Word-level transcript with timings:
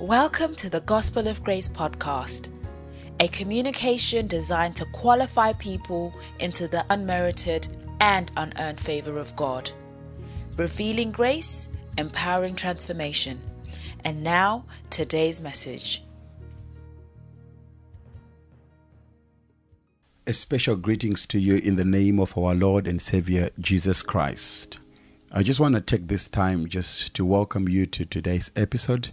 Welcome 0.00 0.54
to 0.56 0.68
the 0.68 0.82
Gospel 0.82 1.26
of 1.26 1.42
Grace 1.42 1.70
podcast, 1.70 2.50
a 3.18 3.28
communication 3.28 4.26
designed 4.26 4.76
to 4.76 4.84
qualify 4.92 5.54
people 5.54 6.12
into 6.38 6.68
the 6.68 6.84
unmerited 6.90 7.66
and 7.98 8.30
unearned 8.36 8.78
favor 8.78 9.18
of 9.18 9.34
God, 9.36 9.70
revealing 10.58 11.12
grace, 11.12 11.70
empowering 11.96 12.56
transformation. 12.56 13.40
And 14.04 14.22
now, 14.22 14.66
today's 14.90 15.40
message. 15.40 16.02
A 20.26 20.34
special 20.34 20.76
greetings 20.76 21.26
to 21.28 21.38
you 21.38 21.56
in 21.56 21.76
the 21.76 21.86
name 21.86 22.20
of 22.20 22.36
our 22.36 22.54
Lord 22.54 22.86
and 22.86 23.00
Savior 23.00 23.48
Jesus 23.58 24.02
Christ. 24.02 24.78
I 25.32 25.42
just 25.42 25.58
want 25.58 25.74
to 25.74 25.80
take 25.80 26.08
this 26.08 26.28
time 26.28 26.68
just 26.68 27.14
to 27.14 27.24
welcome 27.24 27.66
you 27.66 27.86
to 27.86 28.04
today's 28.04 28.50
episode 28.54 29.08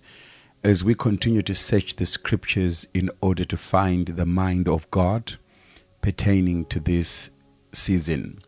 as 0.64 0.82
we 0.82 0.96
continue 0.96 1.42
to 1.42 1.54
search 1.54 1.98
the 1.98 2.06
scriptures 2.06 2.88
in 2.94 3.10
order 3.20 3.44
to 3.44 3.58
find 3.58 4.08
the 4.08 4.26
mind 4.26 4.68
of 4.70 4.90
God 4.92 5.34
pertaining 6.02 6.66
to 6.66 6.80
this 6.80 7.32
season. 7.74 8.40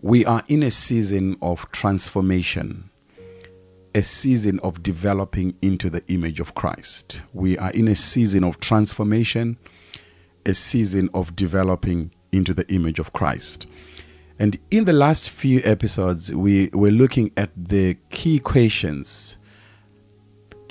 We 0.00 0.24
are 0.24 0.42
in 0.48 0.62
a 0.62 0.70
season 0.70 1.36
of 1.42 1.70
transformation, 1.70 2.90
a 3.94 4.02
season 4.02 4.60
of 4.60 4.82
developing 4.82 5.54
into 5.60 5.90
the 5.90 6.02
image 6.08 6.40
of 6.40 6.54
Christ. 6.54 7.20
We 7.34 7.58
are 7.58 7.70
in 7.70 7.86
a 7.86 7.94
season 7.94 8.44
of 8.44 8.58
transformation, 8.58 9.58
a 10.46 10.54
season 10.54 11.10
of 11.12 11.36
developing 11.36 12.12
into 12.32 12.54
the 12.54 12.66
image 12.72 12.98
of 12.98 13.12
Christ. 13.12 13.66
And 14.38 14.58
in 14.70 14.86
the 14.86 14.94
last 14.94 15.28
few 15.28 15.60
episodes, 15.64 16.34
we 16.34 16.70
were 16.72 16.90
looking 16.90 17.30
at 17.36 17.50
the 17.54 17.98
key 18.08 18.38
questions 18.38 19.36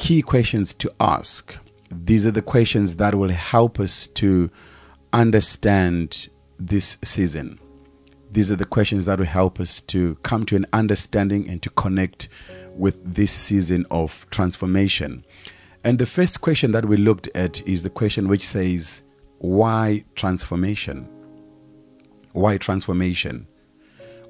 key 0.01 0.23
questions 0.23 0.73
to 0.73 0.91
ask. 0.99 1.55
These 1.91 2.25
are 2.25 2.31
the 2.31 2.41
questions 2.41 2.95
that 2.95 3.13
will 3.13 3.29
help 3.29 3.79
us 3.79 4.07
to 4.07 4.49
understand 5.13 6.27
this 6.59 6.97
season. 7.03 7.59
These 8.31 8.51
are 8.51 8.55
the 8.55 8.65
questions 8.65 9.05
that 9.05 9.19
will 9.19 9.27
help 9.27 9.59
us 9.59 9.79
to 9.81 10.15
come 10.23 10.43
to 10.47 10.55
an 10.55 10.65
understanding 10.73 11.47
and 11.47 11.61
to 11.61 11.69
connect 11.69 12.29
with 12.75 13.13
this 13.13 13.31
season 13.31 13.85
of 13.91 14.25
transformation. 14.31 15.23
And 15.83 15.99
the 15.99 16.07
first 16.07 16.41
question 16.41 16.71
that 16.71 16.87
we 16.87 16.97
looked 16.97 17.29
at 17.35 17.61
is 17.67 17.83
the 17.83 17.91
question 17.91 18.27
which 18.27 18.47
says, 18.47 19.03
Why 19.37 20.03
transformation? 20.15 21.07
Why 22.31 22.57
transformation? 22.57 23.45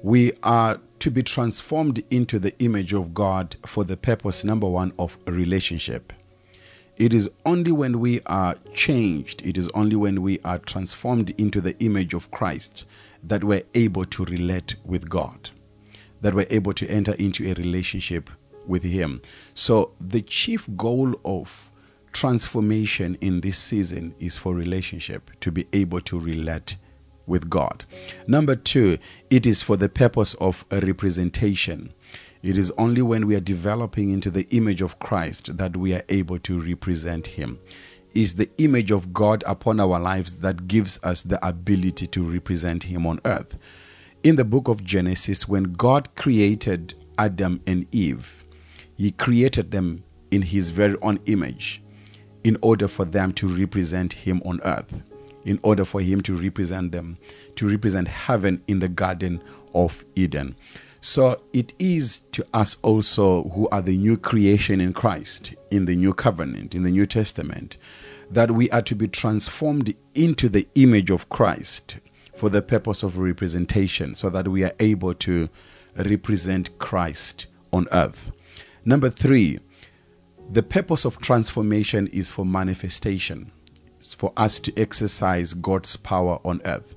We 0.02 0.32
are 0.42 0.80
to 1.02 1.10
be 1.10 1.24
transformed 1.24 2.00
into 2.12 2.38
the 2.38 2.56
image 2.60 2.92
of 2.92 3.12
God 3.12 3.56
for 3.66 3.82
the 3.82 3.96
purpose, 3.96 4.44
number 4.44 4.68
one, 4.68 4.92
of 5.00 5.18
relationship. 5.26 6.12
It 6.96 7.12
is 7.12 7.28
only 7.44 7.72
when 7.72 7.98
we 7.98 8.20
are 8.26 8.54
changed, 8.72 9.44
it 9.44 9.58
is 9.58 9.66
only 9.70 9.96
when 9.96 10.22
we 10.22 10.38
are 10.44 10.58
transformed 10.58 11.30
into 11.30 11.60
the 11.60 11.76
image 11.80 12.14
of 12.14 12.30
Christ 12.30 12.84
that 13.20 13.42
we're 13.42 13.64
able 13.74 14.04
to 14.04 14.24
relate 14.26 14.76
with 14.84 15.10
God, 15.10 15.50
that 16.20 16.34
we're 16.34 16.46
able 16.50 16.72
to 16.74 16.88
enter 16.88 17.14
into 17.14 17.50
a 17.50 17.54
relationship 17.54 18.30
with 18.64 18.84
Him. 18.84 19.22
So, 19.54 19.90
the 20.00 20.22
chief 20.22 20.68
goal 20.76 21.16
of 21.24 21.72
transformation 22.12 23.18
in 23.20 23.40
this 23.40 23.58
season 23.58 24.14
is 24.20 24.38
for 24.38 24.54
relationship, 24.54 25.32
to 25.40 25.50
be 25.50 25.66
able 25.72 26.00
to 26.02 26.20
relate 26.20 26.76
with 27.26 27.48
God. 27.50 27.84
Number 28.26 28.56
two, 28.56 28.98
it 29.30 29.46
is 29.46 29.62
for 29.62 29.76
the 29.76 29.88
purpose 29.88 30.34
of 30.34 30.64
representation. 30.70 31.92
It 32.42 32.58
is 32.58 32.72
only 32.76 33.02
when 33.02 33.26
we 33.26 33.36
are 33.36 33.40
developing 33.40 34.10
into 34.10 34.30
the 34.30 34.48
image 34.50 34.82
of 34.82 34.98
Christ 34.98 35.56
that 35.58 35.76
we 35.76 35.94
are 35.94 36.02
able 36.08 36.38
to 36.40 36.60
represent 36.60 37.28
Him. 37.28 37.60
Is 38.14 38.34
the 38.34 38.50
image 38.58 38.90
of 38.90 39.14
God 39.14 39.42
upon 39.46 39.80
our 39.80 39.98
lives 39.98 40.38
that 40.38 40.66
gives 40.68 41.02
us 41.02 41.22
the 41.22 41.44
ability 41.46 42.06
to 42.08 42.22
represent 42.22 42.84
Him 42.84 43.06
on 43.06 43.20
earth. 43.24 43.58
In 44.22 44.36
the 44.36 44.44
book 44.44 44.68
of 44.68 44.84
Genesis, 44.84 45.48
when 45.48 45.72
God 45.72 46.14
created 46.14 46.94
Adam 47.16 47.62
and 47.66 47.86
Eve, 47.92 48.44
He 48.96 49.12
created 49.12 49.70
them 49.70 50.04
in 50.30 50.42
His 50.42 50.68
very 50.70 50.96
own 51.00 51.20
image 51.26 51.82
in 52.44 52.58
order 52.60 52.88
for 52.88 53.04
them 53.04 53.32
to 53.32 53.46
represent 53.46 54.12
Him 54.12 54.42
on 54.44 54.60
earth 54.62 55.02
in 55.44 55.58
order 55.62 55.84
for 55.84 56.00
him 56.00 56.20
to 56.22 56.36
represent 56.36 56.92
them, 56.92 57.18
to 57.56 57.68
represent 57.68 58.08
heaven 58.08 58.62
in 58.66 58.78
the 58.78 58.88
Garden 58.88 59.42
of 59.74 60.04
Eden. 60.14 60.54
So 61.00 61.42
it 61.52 61.74
is 61.80 62.20
to 62.32 62.46
us 62.54 62.76
also 62.82 63.48
who 63.50 63.68
are 63.70 63.82
the 63.82 63.96
new 63.96 64.16
creation 64.16 64.80
in 64.80 64.92
Christ, 64.92 65.54
in 65.70 65.86
the 65.86 65.96
new 65.96 66.14
covenant, 66.14 66.76
in 66.76 66.84
the 66.84 66.92
New 66.92 67.06
Testament, 67.06 67.76
that 68.30 68.52
we 68.52 68.70
are 68.70 68.82
to 68.82 68.94
be 68.94 69.08
transformed 69.08 69.94
into 70.14 70.48
the 70.48 70.68
image 70.76 71.10
of 71.10 71.28
Christ 71.28 71.96
for 72.36 72.48
the 72.48 72.62
purpose 72.62 73.02
of 73.02 73.18
representation, 73.18 74.14
so 74.14 74.30
that 74.30 74.48
we 74.48 74.62
are 74.62 74.74
able 74.78 75.12
to 75.14 75.48
represent 75.96 76.78
Christ 76.78 77.46
on 77.72 77.88
earth. 77.90 78.30
Number 78.84 79.10
three, 79.10 79.58
the 80.50 80.62
purpose 80.62 81.04
of 81.04 81.18
transformation 81.18 82.06
is 82.08 82.30
for 82.30 82.46
manifestation 82.46 83.50
for 84.12 84.32
us 84.36 84.58
to 84.60 84.72
exercise 84.76 85.54
God's 85.54 85.96
power 85.96 86.40
on 86.44 86.60
earth 86.64 86.94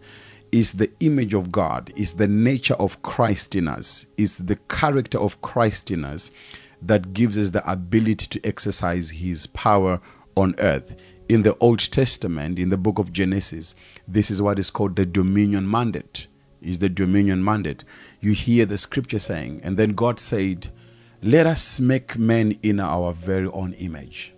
is 0.52 0.74
the 0.74 0.90
image 1.02 1.34
of 1.34 1.52
God, 1.52 1.92
is 1.98 2.14
the 2.14 2.30
nature 2.30 2.76
of 2.76 3.02
Christ 3.02 3.56
in 3.56 3.68
us, 3.68 4.06
is 4.16 4.38
the 4.38 4.56
character 4.56 5.20
of 5.20 5.42
Christ 5.42 5.92
in 5.92 6.06
us 6.06 6.32
that 6.82 7.14
gives 7.14 7.38
us 7.38 7.50
the 7.50 7.70
ability 7.70 8.28
to 8.28 8.46
exercise 8.46 9.10
his 9.10 9.48
power 9.48 10.00
on 10.36 10.56
earth. 10.60 10.96
In 11.28 11.42
the 11.42 11.58
Old 11.58 11.80
Testament, 11.92 12.60
in 12.60 12.70
the 12.70 12.78
book 12.78 13.00
of 13.00 13.12
Genesis, 13.12 13.76
this 14.08 14.32
is 14.32 14.42
what 14.42 14.60
is 14.60 14.70
called 14.70 14.96
the 14.96 15.06
dominion 15.06 15.70
mandate. 15.70 16.28
Is 16.62 16.80
the 16.80 16.90
dominion 16.90 17.44
mandate. 17.44 17.84
You 18.22 18.32
hear 18.32 18.66
the 18.66 18.78
scripture 18.78 19.20
saying, 19.20 19.60
and 19.62 19.78
then 19.78 19.90
God 19.90 20.20
said, 20.20 20.70
Let 21.22 21.46
us 21.48 21.80
make 21.80 22.18
men 22.18 22.58
in 22.64 22.80
our 22.80 23.12
very 23.12 23.48
own 23.48 23.74
image. 23.74 24.35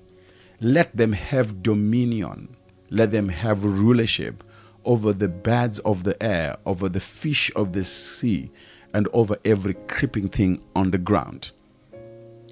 Let 0.59 0.95
them 0.97 1.13
have 1.13 1.61
dominion 1.61 2.57
let 2.89 3.11
them 3.11 3.29
have 3.29 3.63
rulership 3.63 4.43
over 4.85 5.11
the 5.11 5.27
birds 5.27 5.79
of 5.79 6.03
the 6.03 6.21
air, 6.23 6.57
over 6.65 6.87
the 6.87 6.99
fish 6.99 7.51
of 7.55 7.73
the 7.73 7.83
sea, 7.83 8.51
and 8.93 9.07
over 9.11 9.37
every 9.43 9.73
creeping 9.73 10.29
thing 10.29 10.63
on 10.75 10.91
the 10.91 10.97
ground. 10.97 11.51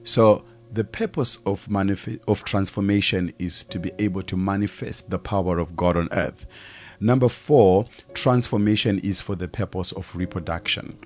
So, 0.03 0.43
the 0.71 0.83
purpose 0.83 1.37
of, 1.45 1.67
manif- 1.67 2.19
of 2.27 2.43
transformation 2.43 3.31
is 3.39 3.63
to 3.65 3.79
be 3.79 3.93
able 3.97 4.23
to 4.23 4.35
manifest 4.35 5.09
the 5.09 5.17
power 5.17 5.57
of 5.57 5.77
God 5.77 5.95
on 5.95 6.09
earth. 6.11 6.45
Number 6.99 7.29
four, 7.29 7.85
transformation 8.13 8.99
is 8.99 9.21
for 9.21 9.35
the 9.35 9.47
purpose 9.47 9.93
of 9.93 10.13
reproduction. 10.15 10.99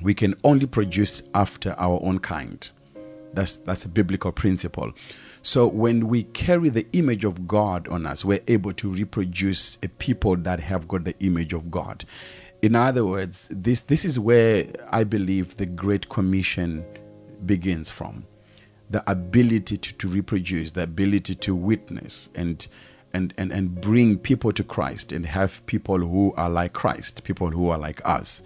We 0.00 0.14
can 0.14 0.36
only 0.44 0.66
produce 0.66 1.22
after 1.34 1.74
our 1.78 2.00
own 2.02 2.20
kind. 2.20 2.68
That's, 3.34 3.56
that's 3.56 3.84
a 3.84 3.88
biblical 3.88 4.32
principle. 4.32 4.92
So 5.42 5.66
when 5.66 6.08
we 6.08 6.22
carry 6.22 6.68
the 6.68 6.86
image 6.92 7.24
of 7.24 7.48
God 7.48 7.88
on 7.88 8.06
us, 8.06 8.24
we're 8.24 8.44
able 8.46 8.72
to 8.74 8.88
reproduce 8.88 9.76
a 9.82 9.88
people 9.88 10.36
that 10.36 10.60
have 10.60 10.86
got 10.86 11.04
the 11.04 11.18
image 11.18 11.52
of 11.52 11.70
God. 11.70 12.04
In 12.62 12.76
other 12.76 13.04
words, 13.04 13.48
this 13.50 13.80
this 13.80 14.04
is 14.04 14.20
where 14.20 14.66
I 14.88 15.02
believe 15.02 15.56
the 15.56 15.66
Great 15.66 16.08
Commission 16.08 16.84
begins 17.44 17.90
from. 17.90 18.24
The 18.88 19.02
ability 19.10 19.78
to, 19.78 19.94
to 19.94 20.08
reproduce, 20.08 20.70
the 20.70 20.84
ability 20.84 21.34
to 21.34 21.56
witness 21.56 22.28
and 22.36 22.64
and, 23.12 23.34
and, 23.36 23.52
and 23.52 23.80
bring 23.80 24.16
people 24.18 24.52
to 24.52 24.62
Christ 24.62 25.12
and 25.12 25.26
have 25.26 25.64
people 25.66 25.98
who 25.98 26.32
are 26.36 26.48
like 26.48 26.72
Christ, 26.72 27.24
people 27.24 27.50
who 27.50 27.68
are 27.68 27.78
like 27.78 28.00
us. 28.04 28.42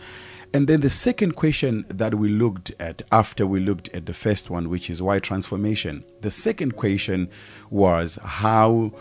And 0.53 0.69
then 0.69 0.81
the 0.81 0.91
second 0.91 1.37
question 1.37 1.85
that 1.89 2.15
we 2.15 2.29
looked 2.29 2.73
at 2.79 3.03
after 3.13 3.47
we 3.47 3.61
looked 3.61 3.89
at 3.91 4.07
the 4.07 4.15
first 4.15 4.49
one, 4.49 4.71
which 4.71 4.89
is 4.89 5.03
why 5.03 5.19
transformation, 5.19 6.05
the 6.21 6.31
second 6.31 6.77
question 6.77 7.29
was 7.71 8.19
how 8.23 8.93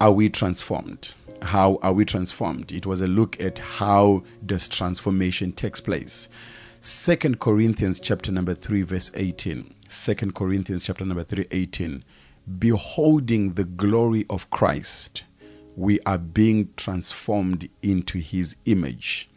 are 0.00 0.12
we 0.12 0.28
transformed? 0.28 1.14
How 1.42 1.78
are 1.82 1.92
we 1.92 2.04
transformed? 2.04 2.72
It 2.72 2.86
was 2.86 3.00
a 3.00 3.06
look 3.06 3.40
at 3.40 3.58
how 3.58 4.24
does 4.44 4.68
transformation 4.68 5.52
takes 5.52 5.80
place. 5.80 6.28
Second 6.80 7.40
Corinthians 7.40 8.00
chapter 8.00 8.32
number 8.32 8.54
3 8.54 8.82
verse 8.82 9.10
18. 9.14 9.74
Second 9.88 10.34
Corinthians 10.34 10.84
chapter 10.84 11.04
number 11.04 11.24
3 11.24 11.46
18. 11.50 12.04
Beholding 12.58 13.54
the 13.54 13.64
glory 13.64 14.26
of 14.28 14.50
Christ, 14.50 15.24
we 15.76 16.00
are 16.00 16.18
being 16.18 16.70
transformed 16.76 17.68
into 17.82 18.18
his 18.18 18.56
image 18.66 19.30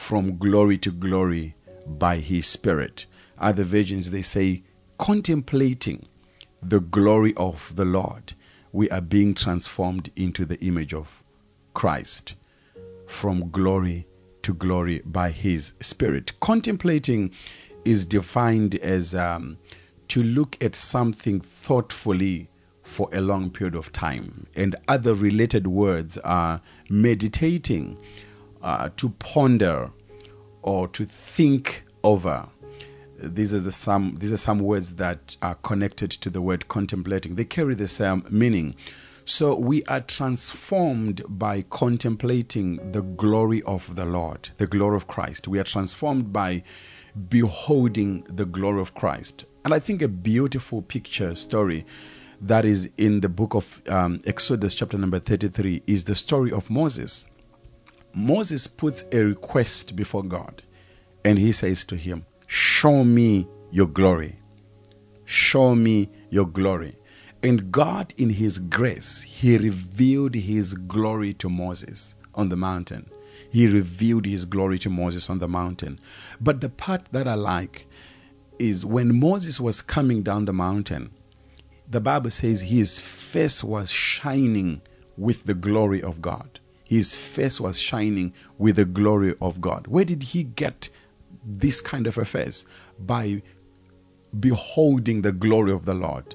from 0.00 0.38
glory 0.38 0.78
to 0.78 0.90
glory 0.90 1.54
by 1.86 2.16
his 2.16 2.46
spirit. 2.46 3.06
Other 3.38 3.64
versions 3.64 4.10
they 4.10 4.22
say, 4.22 4.64
contemplating 4.98 6.06
the 6.62 6.80
glory 6.80 7.34
of 7.36 7.76
the 7.76 7.84
Lord, 7.84 8.32
we 8.72 8.88
are 8.90 9.02
being 9.02 9.34
transformed 9.34 10.10
into 10.16 10.44
the 10.44 10.58
image 10.64 10.94
of 10.94 11.22
Christ 11.74 12.34
from 13.06 13.50
glory 13.50 14.06
to 14.42 14.54
glory 14.54 15.00
by 15.04 15.30
his 15.30 15.74
spirit. 15.80 16.32
Contemplating 16.40 17.30
is 17.84 18.04
defined 18.04 18.76
as 18.76 19.14
um, 19.14 19.58
to 20.08 20.22
look 20.22 20.56
at 20.62 20.74
something 20.74 21.40
thoughtfully 21.40 22.48
for 22.82 23.08
a 23.12 23.20
long 23.20 23.50
period 23.50 23.74
of 23.76 23.92
time. 23.92 24.46
And 24.56 24.74
other 24.88 25.14
related 25.14 25.66
words 25.66 26.18
are 26.18 26.62
meditating, 26.88 27.98
uh, 28.62 28.90
to 28.96 29.10
ponder, 29.10 29.90
or 30.62 30.88
to 30.88 31.04
think 31.04 31.84
over. 32.02 32.48
These 33.18 33.52
are 33.52 33.60
the 33.60 33.72
some 33.72 34.16
these 34.18 34.32
are 34.32 34.38
some 34.38 34.60
words 34.60 34.96
that 34.96 35.36
are 35.42 35.56
connected 35.56 36.10
to 36.10 36.30
the 36.30 36.40
word 36.40 36.68
contemplating. 36.68 37.34
They 37.34 37.44
carry 37.44 37.74
the 37.74 37.88
same 37.88 38.24
meaning. 38.30 38.76
So 39.26 39.54
we 39.54 39.84
are 39.84 40.00
transformed 40.00 41.22
by 41.28 41.62
contemplating 41.62 42.92
the 42.92 43.02
glory 43.02 43.62
of 43.62 43.94
the 43.94 44.04
Lord, 44.04 44.48
the 44.56 44.66
glory 44.66 44.96
of 44.96 45.06
Christ. 45.06 45.46
We 45.46 45.58
are 45.58 45.64
transformed 45.64 46.32
by 46.32 46.64
beholding 47.28 48.24
the 48.28 48.44
glory 48.44 48.80
of 48.80 48.94
Christ. 48.94 49.44
And 49.64 49.74
I 49.74 49.78
think 49.78 50.02
a 50.02 50.08
beautiful 50.08 50.82
picture 50.82 51.34
story 51.34 51.84
that 52.40 52.64
is 52.64 52.90
in 52.96 53.20
the 53.20 53.28
book 53.28 53.54
of 53.54 53.82
um, 53.88 54.20
Exodus, 54.26 54.74
chapter 54.74 54.96
number 54.96 55.18
33, 55.18 55.82
is 55.86 56.04
the 56.04 56.14
story 56.14 56.50
of 56.50 56.70
Moses. 56.70 57.26
Moses 58.12 58.66
puts 58.66 59.04
a 59.12 59.24
request 59.24 59.96
before 59.96 60.22
God 60.22 60.62
and 61.24 61.38
he 61.38 61.52
says 61.52 61.84
to 61.86 61.96
him, 61.96 62.26
Show 62.46 63.04
me 63.04 63.46
your 63.70 63.86
glory. 63.86 64.38
Show 65.24 65.74
me 65.74 66.10
your 66.30 66.46
glory. 66.46 66.96
And 67.42 67.72
God, 67.72 68.12
in 68.16 68.30
his 68.30 68.58
grace, 68.58 69.22
he 69.22 69.56
revealed 69.56 70.34
his 70.34 70.74
glory 70.74 71.32
to 71.34 71.48
Moses 71.48 72.14
on 72.34 72.48
the 72.48 72.56
mountain. 72.56 73.08
He 73.50 73.66
revealed 73.66 74.26
his 74.26 74.44
glory 74.44 74.78
to 74.80 74.90
Moses 74.90 75.30
on 75.30 75.38
the 75.38 75.48
mountain. 75.48 76.00
But 76.40 76.60
the 76.60 76.68
part 76.68 77.06
that 77.12 77.26
I 77.26 77.34
like 77.34 77.86
is 78.58 78.84
when 78.84 79.18
Moses 79.18 79.58
was 79.58 79.80
coming 79.80 80.22
down 80.22 80.44
the 80.44 80.52
mountain, 80.52 81.10
the 81.88 82.00
Bible 82.00 82.30
says 82.30 82.62
his 82.62 82.98
face 82.98 83.64
was 83.64 83.90
shining 83.90 84.82
with 85.16 85.44
the 85.44 85.54
glory 85.54 86.02
of 86.02 86.22
God. 86.22 86.59
His 86.90 87.14
face 87.14 87.60
was 87.60 87.78
shining 87.78 88.34
with 88.58 88.74
the 88.74 88.84
glory 88.84 89.36
of 89.40 89.60
God. 89.60 89.86
Where 89.86 90.04
did 90.04 90.24
he 90.24 90.42
get 90.42 90.88
this 91.46 91.80
kind 91.80 92.08
of 92.08 92.18
a 92.18 92.24
face? 92.24 92.66
By 92.98 93.42
beholding 94.40 95.22
the 95.22 95.30
glory 95.30 95.70
of 95.70 95.86
the 95.86 95.94
Lord. 95.94 96.34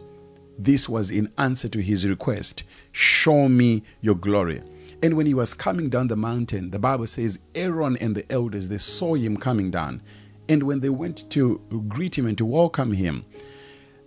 This 0.57 0.87
was 0.87 1.11
in 1.11 1.29
answer 1.37 1.67
to 1.67 1.81
his 1.81 2.07
request 2.07 2.63
Show 2.93 3.49
me 3.49 3.83
your 3.99 4.15
glory. 4.15 4.61
And 5.03 5.17
when 5.17 5.25
he 5.25 5.33
was 5.33 5.53
coming 5.53 5.89
down 5.89 6.07
the 6.07 6.15
mountain, 6.15 6.71
the 6.71 6.79
Bible 6.79 7.07
says 7.07 7.39
Aaron 7.53 7.97
and 7.97 8.15
the 8.15 8.25
elders 8.31 8.69
they 8.69 8.77
saw 8.77 9.15
him 9.15 9.35
coming 9.35 9.71
down. 9.71 10.01
And 10.47 10.63
when 10.63 10.79
they 10.79 10.87
went 10.87 11.29
to 11.31 11.59
greet 11.89 12.17
him 12.17 12.27
and 12.27 12.37
to 12.37 12.45
welcome 12.45 12.93
him, 12.93 13.25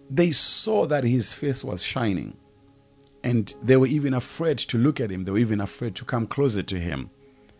they 0.09 0.31
saw 0.31 0.87
that 0.87 1.05
his 1.05 1.31
face 1.35 1.63
was 1.63 1.85
shining. 1.85 2.39
And 3.29 3.55
they 3.63 3.77
were 3.77 3.87
even 3.87 4.15
afraid 4.15 4.57
to 4.57 4.79
look 4.79 5.01
at 5.01 5.11
him. 5.11 5.25
They 5.25 5.33
were 5.33 5.39
even 5.39 5.61
afraid 5.61 5.95
to 5.97 6.05
come 6.07 6.27
closer 6.27 6.63
to 6.63 6.81
him, 6.81 7.11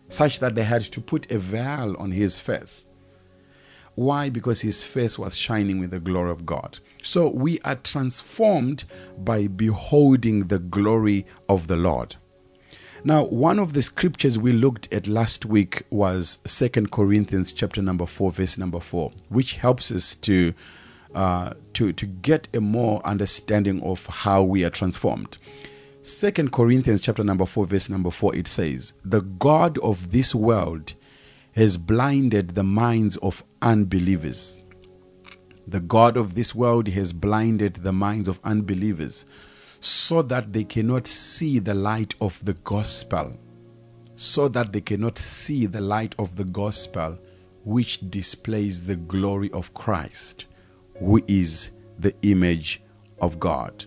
such 0.07 0.39
that 0.39 0.55
they 0.55 0.63
had 0.63 0.81
to 0.81 0.99
put 0.99 1.29
a 1.31 1.37
veil 1.37 1.95
on 1.99 2.11
his 2.11 2.39
face. 2.39 2.87
Why? 3.93 4.29
Because 4.29 4.61
his 4.61 4.81
face 4.81 5.19
was 5.19 5.37
shining 5.37 5.79
with 5.79 5.91
the 5.91 5.99
glory 5.99 6.31
of 6.31 6.45
God. 6.45 6.79
So 7.03 7.29
we 7.29 7.59
are 7.61 7.75
transformed 7.75 8.85
by 9.17 9.45
beholding 9.45 10.47
the 10.47 10.57
glory 10.57 11.27
of 11.47 11.67
the 11.67 11.75
Lord. 11.75 12.15
Now, 13.03 13.25
one 13.25 13.59
of 13.59 13.73
the 13.73 13.83
scriptures 13.83 14.39
we 14.39 14.51
looked 14.51 14.91
at 14.91 15.07
last 15.07 15.45
week 15.45 15.83
was 15.91 16.39
Second 16.45 16.91
Corinthians 16.91 17.53
chapter 17.53 17.81
number 17.81 18.07
4 18.07 18.31
verse 18.31 18.57
number 18.57 18.79
4, 18.79 19.11
which 19.29 19.57
helps 19.57 19.91
us 19.91 20.15
to 20.15 20.53
uh, 21.15 21.53
to 21.73 21.93
to 21.93 22.05
get 22.05 22.47
a 22.53 22.61
more 22.61 23.05
understanding 23.05 23.81
of 23.83 24.05
how 24.07 24.43
we 24.43 24.63
are 24.63 24.69
transformed. 24.69 25.37
Second 26.01 26.51
Corinthians 26.51 27.01
chapter 27.01 27.23
number 27.23 27.45
4 27.45 27.65
verse 27.65 27.89
number 27.89 28.11
4 28.11 28.35
it 28.35 28.47
says, 28.47 28.93
"The 29.03 29.21
god 29.21 29.77
of 29.79 30.11
this 30.11 30.33
world 30.33 30.93
has 31.53 31.77
blinded 31.77 32.55
the 32.55 32.63
minds 32.63 33.17
of 33.17 33.43
unbelievers." 33.61 34.61
The 35.67 35.79
god 35.79 36.17
of 36.17 36.33
this 36.33 36.55
world 36.55 36.87
has 36.87 37.13
blinded 37.13 37.75
the 37.75 37.93
minds 37.93 38.27
of 38.27 38.39
unbelievers 38.43 39.25
so 39.79 40.21
that 40.23 40.51
they 40.51 40.63
cannot 40.63 41.07
see 41.07 41.59
the 41.59 41.73
light 41.73 42.15
of 42.19 42.43
the 42.43 42.53
gospel. 42.53 43.37
So 44.15 44.47
that 44.49 44.73
they 44.73 44.81
cannot 44.81 45.17
see 45.17 45.65
the 45.65 45.81
light 45.81 46.15
of 46.19 46.35
the 46.35 46.43
gospel, 46.43 47.17
which 47.63 48.09
displays 48.09 48.85
the 48.85 48.95
glory 48.95 49.49
of 49.51 49.73
Christ, 49.73 50.45
who 50.99 51.23
is 51.27 51.71
the 51.97 52.13
image 52.21 52.81
of 53.19 53.39
God. 53.39 53.85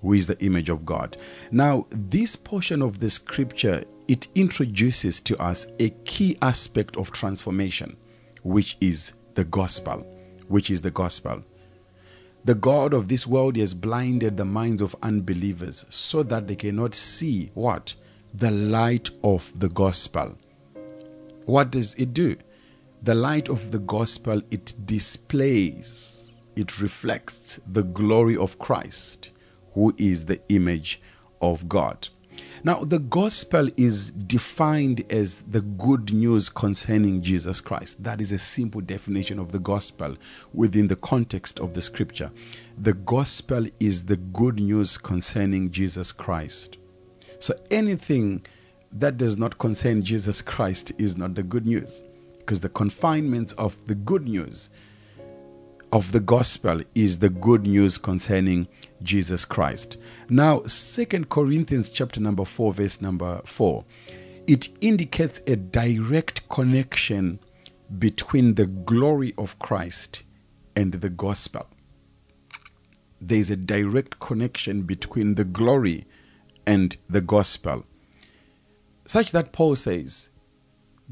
Who 0.00 0.14
is 0.14 0.26
the 0.26 0.38
image 0.44 0.68
of 0.68 0.84
God. 0.84 1.16
Now, 1.50 1.86
this 1.90 2.34
portion 2.34 2.82
of 2.82 2.98
the 2.98 3.10
scripture 3.10 3.84
it 4.08 4.26
introduces 4.34 5.20
to 5.20 5.40
us 5.40 5.66
a 5.78 5.90
key 6.04 6.36
aspect 6.42 6.96
of 6.96 7.12
transformation, 7.12 7.96
which 8.42 8.76
is 8.80 9.14
the 9.34 9.44
gospel. 9.44 10.06
Which 10.48 10.70
is 10.70 10.82
the 10.82 10.90
gospel. 10.90 11.44
The 12.44 12.56
God 12.56 12.92
of 12.92 13.06
this 13.06 13.26
world 13.26 13.56
has 13.56 13.72
blinded 13.72 14.36
the 14.36 14.44
minds 14.44 14.82
of 14.82 14.96
unbelievers 15.02 15.86
so 15.88 16.24
that 16.24 16.48
they 16.48 16.56
cannot 16.56 16.94
see 16.94 17.52
what? 17.54 17.94
The 18.34 18.50
light 18.50 19.10
of 19.22 19.52
the 19.58 19.68
gospel. 19.68 20.36
What 21.44 21.70
does 21.70 21.94
it 21.94 22.12
do? 22.12 22.36
The 23.02 23.14
light 23.14 23.48
of 23.48 23.70
the 23.70 23.78
gospel, 23.78 24.42
it 24.50 24.74
displays, 24.84 26.11
it 26.56 26.80
reflects 26.80 27.60
the 27.66 27.82
glory 27.82 28.36
of 28.36 28.58
Christ, 28.58 29.30
who 29.74 29.94
is 29.98 30.26
the 30.26 30.40
image 30.48 31.00
of 31.40 31.68
God. 31.68 32.08
Now, 32.64 32.84
the 32.84 33.00
gospel 33.00 33.68
is 33.76 34.12
defined 34.12 35.04
as 35.10 35.42
the 35.42 35.60
good 35.60 36.12
news 36.12 36.48
concerning 36.48 37.20
Jesus 37.22 37.60
Christ. 37.60 38.04
That 38.04 38.20
is 38.20 38.30
a 38.30 38.38
simple 38.38 38.80
definition 38.80 39.40
of 39.40 39.50
the 39.50 39.58
gospel 39.58 40.16
within 40.52 40.86
the 40.86 40.96
context 40.96 41.58
of 41.58 41.74
the 41.74 41.82
scripture. 41.82 42.30
The 42.78 42.92
gospel 42.92 43.66
is 43.80 44.06
the 44.06 44.16
good 44.16 44.60
news 44.60 44.96
concerning 44.96 45.72
Jesus 45.72 46.12
Christ. 46.12 46.76
So, 47.40 47.54
anything 47.70 48.46
that 48.92 49.16
does 49.16 49.36
not 49.36 49.58
concern 49.58 50.02
Jesus 50.04 50.40
Christ 50.40 50.92
is 50.98 51.16
not 51.16 51.34
the 51.34 51.42
good 51.42 51.66
news 51.66 52.04
because 52.38 52.60
the 52.60 52.68
confinements 52.68 53.52
of 53.54 53.76
the 53.86 53.94
good 53.94 54.28
news 54.28 54.70
of 55.92 56.12
the 56.12 56.20
gospel 56.20 56.80
is 56.94 57.18
the 57.18 57.28
good 57.28 57.66
news 57.66 57.98
concerning 57.98 58.66
Jesus 59.02 59.44
Christ. 59.44 59.98
Now, 60.28 60.64
Second 60.64 61.28
Corinthians 61.28 61.90
chapter 61.90 62.18
number 62.20 62.46
4 62.46 62.72
verse 62.72 63.02
number 63.02 63.42
4, 63.44 63.84
it 64.46 64.70
indicates 64.80 65.40
a 65.46 65.54
direct 65.54 66.48
connection 66.48 67.38
between 67.98 68.54
the 68.54 68.66
glory 68.66 69.34
of 69.36 69.58
Christ 69.58 70.22
and 70.74 70.92
the 70.94 71.10
gospel. 71.10 71.66
There 73.20 73.38
is 73.38 73.50
a 73.50 73.56
direct 73.56 74.18
connection 74.18 74.82
between 74.82 75.34
the 75.34 75.44
glory 75.44 76.06
and 76.66 76.96
the 77.08 77.20
gospel. 77.20 77.84
Such 79.04 79.32
that 79.32 79.52
Paul 79.52 79.76
says, 79.76 80.30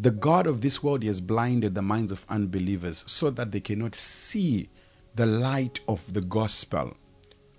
the 0.01 0.11
God 0.11 0.47
of 0.47 0.63
this 0.63 0.83
world 0.83 1.05
has 1.05 1.21
blinded 1.21 1.75
the 1.75 1.83
minds 1.83 2.11
of 2.11 2.25
unbelievers 2.31 3.05
so 3.07 3.29
that 3.29 3.53
they 3.53 3.61
cannot 3.61 3.95
see 3.95 4.71
the 5.15 5.27
light 5.27 5.81
of 5.87 6.15
the 6.15 6.23
gospel, 6.23 6.97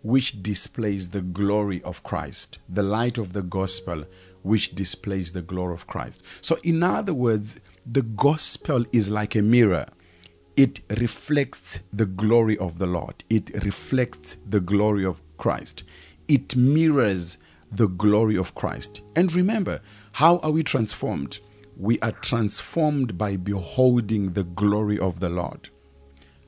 which 0.02 0.42
displays 0.42 1.10
the 1.10 1.22
glory 1.22 1.84
of 1.84 2.02
Christ. 2.02 2.58
The 2.68 2.82
light 2.82 3.20
of 3.20 3.34
the 3.34 3.44
gospel, 3.44 4.06
which 4.42 4.74
displays 4.74 5.34
the 5.34 5.44
glory 5.44 5.76
of 5.76 5.86
Christ. 5.86 6.24
So, 6.42 6.58
in 6.64 6.82
other 6.82 7.14
words, 7.14 7.60
the 7.86 8.02
gospel 8.02 8.86
is 8.92 9.12
like 9.12 9.36
a 9.36 9.44
mirror. 9.44 9.86
It 10.58 10.82
reflects 11.00 11.82
the 11.94 12.08
glory 12.08 12.58
of 12.58 12.80
the 12.80 12.88
Lord. 12.88 13.24
It 13.30 13.52
reflects 13.64 14.38
the 14.50 14.60
glory 14.60 15.06
of 15.06 15.22
Christ. 15.38 15.84
It 16.28 16.56
mirrors 16.56 17.38
the 17.72 17.88
glory 17.88 18.36
of 18.36 18.56
Christ. 18.56 19.02
And 19.16 19.32
remember, 19.32 19.80
how 20.14 20.40
are 20.40 20.52
we 20.52 20.64
transformed? 20.64 21.40
We 21.82 22.00
are 22.02 22.12
transformed 22.12 23.18
by 23.18 23.36
beholding 23.36 24.34
the 24.34 24.44
glory 24.44 25.00
of 25.00 25.20
the 25.20 25.30
Lord. 25.30 25.70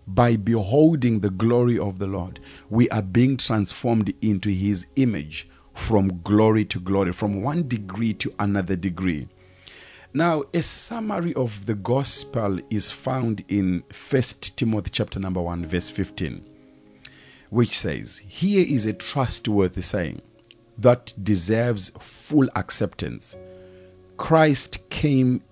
By 0.05 0.35
beholding 0.35 1.21
the 1.21 1.31
glory 1.31 1.79
of 1.79 1.97
the 1.97 2.05
Lord, 2.05 2.39
we 2.69 2.87
are 2.89 3.01
being 3.01 3.37
transformed 3.37 4.13
into 4.21 4.51
His 4.51 4.85
image 4.95 5.49
from 5.73 6.21
glory 6.21 6.65
to 6.65 6.79
glory, 6.79 7.13
from 7.13 7.41
one 7.41 7.67
degree 7.67 8.13
to 8.13 8.31
another 8.37 8.75
degree. 8.75 9.27
Now, 10.13 10.43
a 10.53 10.61
summary 10.61 11.33
of 11.33 11.65
the 11.65 11.73
gospel 11.73 12.59
is 12.69 12.91
found 12.91 13.43
in 13.47 13.83
1 13.89 14.21
Timothy 14.55 14.91
chapter 14.91 15.19
number 15.19 15.41
1 15.41 15.65
verse 15.65 15.89
15, 15.89 16.45
which 17.49 17.75
says, 17.75 18.19
"Here 18.19 18.63
is 18.63 18.85
a 18.85 18.93
trustworthy 18.93 19.81
saying 19.81 20.21
that 20.77 21.15
deserves 21.19 21.91
full 21.99 22.49
acceptance." 22.55 23.35
Christ 24.17 24.89
came 24.89 25.43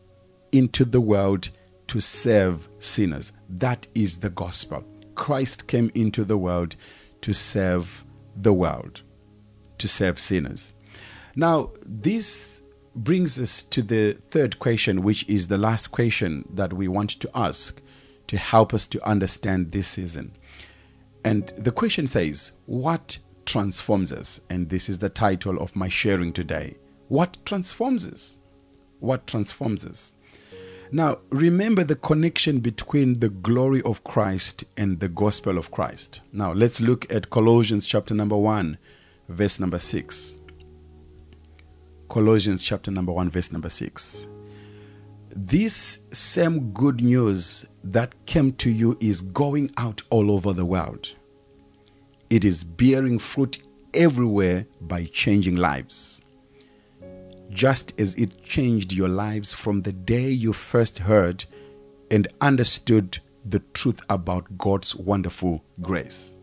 into 0.51 0.85
the 0.85 1.01
world 1.01 1.49
to 1.87 1.99
save 1.99 2.69
sinners. 2.79 3.31
That 3.49 3.87
is 3.93 4.19
the 4.19 4.29
gospel. 4.29 4.83
Christ 5.15 5.67
came 5.67 5.91
into 5.93 6.23
the 6.23 6.37
world 6.37 6.75
to 7.21 7.33
save 7.33 8.03
the 8.35 8.53
world. 8.53 9.01
to 9.77 9.87
serve 9.87 10.19
sinners. 10.19 10.73
Now, 11.35 11.71
this 11.83 12.61
brings 12.95 13.39
us 13.39 13.63
to 13.63 13.81
the 13.81 14.13
third 14.29 14.59
question, 14.59 15.01
which 15.01 15.27
is 15.27 15.47
the 15.47 15.57
last 15.57 15.87
question 15.91 16.47
that 16.53 16.71
we 16.71 16.87
want 16.87 17.09
to 17.19 17.29
ask 17.33 17.81
to 18.27 18.37
help 18.37 18.73
us 18.75 18.85
to 18.87 19.03
understand 19.07 19.71
this 19.71 19.87
season. 19.87 20.33
And 21.25 21.51
the 21.57 21.71
question 21.71 22.05
says, 22.05 22.53
What 22.67 23.17
transforms 23.45 24.13
us? 24.13 24.39
And 24.51 24.69
this 24.69 24.87
is 24.87 24.99
the 24.99 25.09
title 25.09 25.57
of 25.57 25.75
my 25.75 25.89
sharing 25.89 26.31
today. 26.31 26.77
What 27.07 27.37
transforms 27.43 28.07
us? 28.07 28.37
What 29.01 29.25
transforms 29.25 29.83
us? 29.83 30.13
Now, 30.91 31.17
remember 31.29 31.83
the 31.83 31.95
connection 31.95 32.59
between 32.59 33.19
the 33.19 33.29
glory 33.29 33.81
of 33.81 34.03
Christ 34.03 34.63
and 34.77 34.99
the 34.99 35.09
gospel 35.09 35.57
of 35.57 35.71
Christ. 35.71 36.21
Now, 36.31 36.53
let's 36.53 36.79
look 36.79 37.11
at 37.11 37.31
Colossians 37.31 37.87
chapter 37.87 38.13
number 38.13 38.37
1, 38.37 38.77
verse 39.27 39.59
number 39.59 39.79
6. 39.79 40.37
Colossians 42.09 42.61
chapter 42.61 42.91
number 42.91 43.11
1, 43.11 43.31
verse 43.31 43.51
number 43.51 43.69
6. 43.69 44.27
This 45.33 45.99
same 46.11 46.71
good 46.71 47.01
news 47.01 47.65
that 47.83 48.13
came 48.27 48.51
to 48.53 48.69
you 48.69 48.97
is 48.99 49.21
going 49.21 49.71
out 49.77 50.03
all 50.11 50.29
over 50.29 50.53
the 50.53 50.65
world. 50.65 51.15
It 52.29 52.45
is 52.45 52.63
bearing 52.63 53.17
fruit 53.17 53.59
everywhere 53.93 54.67
by 54.79 55.05
changing 55.05 55.55
lives. 55.55 56.20
Just 57.51 57.93
as 57.99 58.15
it 58.15 58.43
changed 58.43 58.91
your 58.91 59.09
lives 59.09 59.53
from 59.53 59.81
the 59.81 59.93
day 59.93 60.29
you 60.29 60.53
first 60.53 60.99
heard 60.99 61.45
and 62.09 62.27
understood 62.41 63.19
the 63.45 63.59
truth 63.73 64.01
about 64.09 64.57
God's 64.57 64.95
wonderful 64.95 65.63
grace 65.81 66.35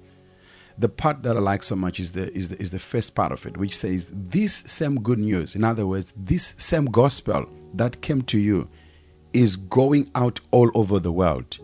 the 0.78 0.88
part 0.88 1.24
that 1.24 1.36
I 1.36 1.40
like 1.40 1.64
so 1.64 1.74
much 1.74 1.98
is 1.98 2.12
the, 2.12 2.32
is 2.34 2.48
the 2.48 2.60
is 2.62 2.70
the 2.70 2.78
first 2.78 3.14
part 3.14 3.32
of 3.32 3.44
it, 3.46 3.56
which 3.56 3.76
says 3.76 4.10
this 4.14 4.54
same 4.54 5.00
good 5.02 5.18
news. 5.18 5.56
In 5.56 5.64
other 5.64 5.86
words, 5.86 6.14
this 6.16 6.54
same 6.56 6.86
gospel 6.86 7.46
that 7.74 8.00
came 8.00 8.22
to 8.22 8.38
you 8.38 8.68
is 9.32 9.56
going 9.56 10.10
out 10.14 10.40
all 10.52 10.70
over 10.74 11.00
the 11.00 11.12
world. 11.12 11.58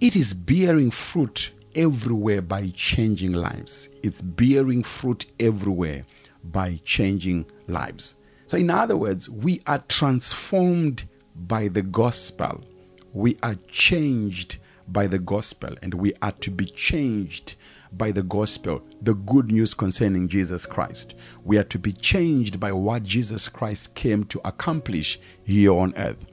It 0.00 0.16
is 0.16 0.32
bearing 0.32 0.90
fruit 0.90 1.50
everywhere 1.74 2.40
by 2.40 2.72
changing 2.74 3.32
lives. 3.32 3.90
It's 4.02 4.22
bearing 4.22 4.82
fruit 4.82 5.26
everywhere 5.38 6.06
by 6.42 6.80
changing 6.84 7.46
lives. 7.66 8.14
So, 8.46 8.56
in 8.56 8.70
other 8.70 8.96
words, 8.96 9.28
we 9.28 9.60
are 9.66 9.82
transformed 9.88 11.04
by 11.34 11.68
the 11.68 11.82
gospel. 11.82 12.64
We 13.12 13.38
are 13.42 13.56
changed 13.68 14.58
by 14.88 15.08
the 15.08 15.18
gospel, 15.18 15.74
and 15.82 15.94
we 15.94 16.14
are 16.22 16.32
to 16.32 16.50
be 16.50 16.64
changed 16.64 17.56
by 17.92 18.12
the 18.12 18.22
gospel, 18.22 18.82
the 19.02 19.14
good 19.14 19.50
news 19.50 19.74
concerning 19.74 20.28
Jesus 20.28 20.64
Christ. 20.64 21.14
We 21.44 21.58
are 21.58 21.64
to 21.64 21.78
be 21.78 21.92
changed 21.92 22.60
by 22.60 22.72
what 22.72 23.02
Jesus 23.02 23.48
Christ 23.48 23.94
came 23.94 24.24
to 24.24 24.40
accomplish 24.44 25.18
here 25.44 25.72
on 25.72 25.94
earth. 25.96 26.26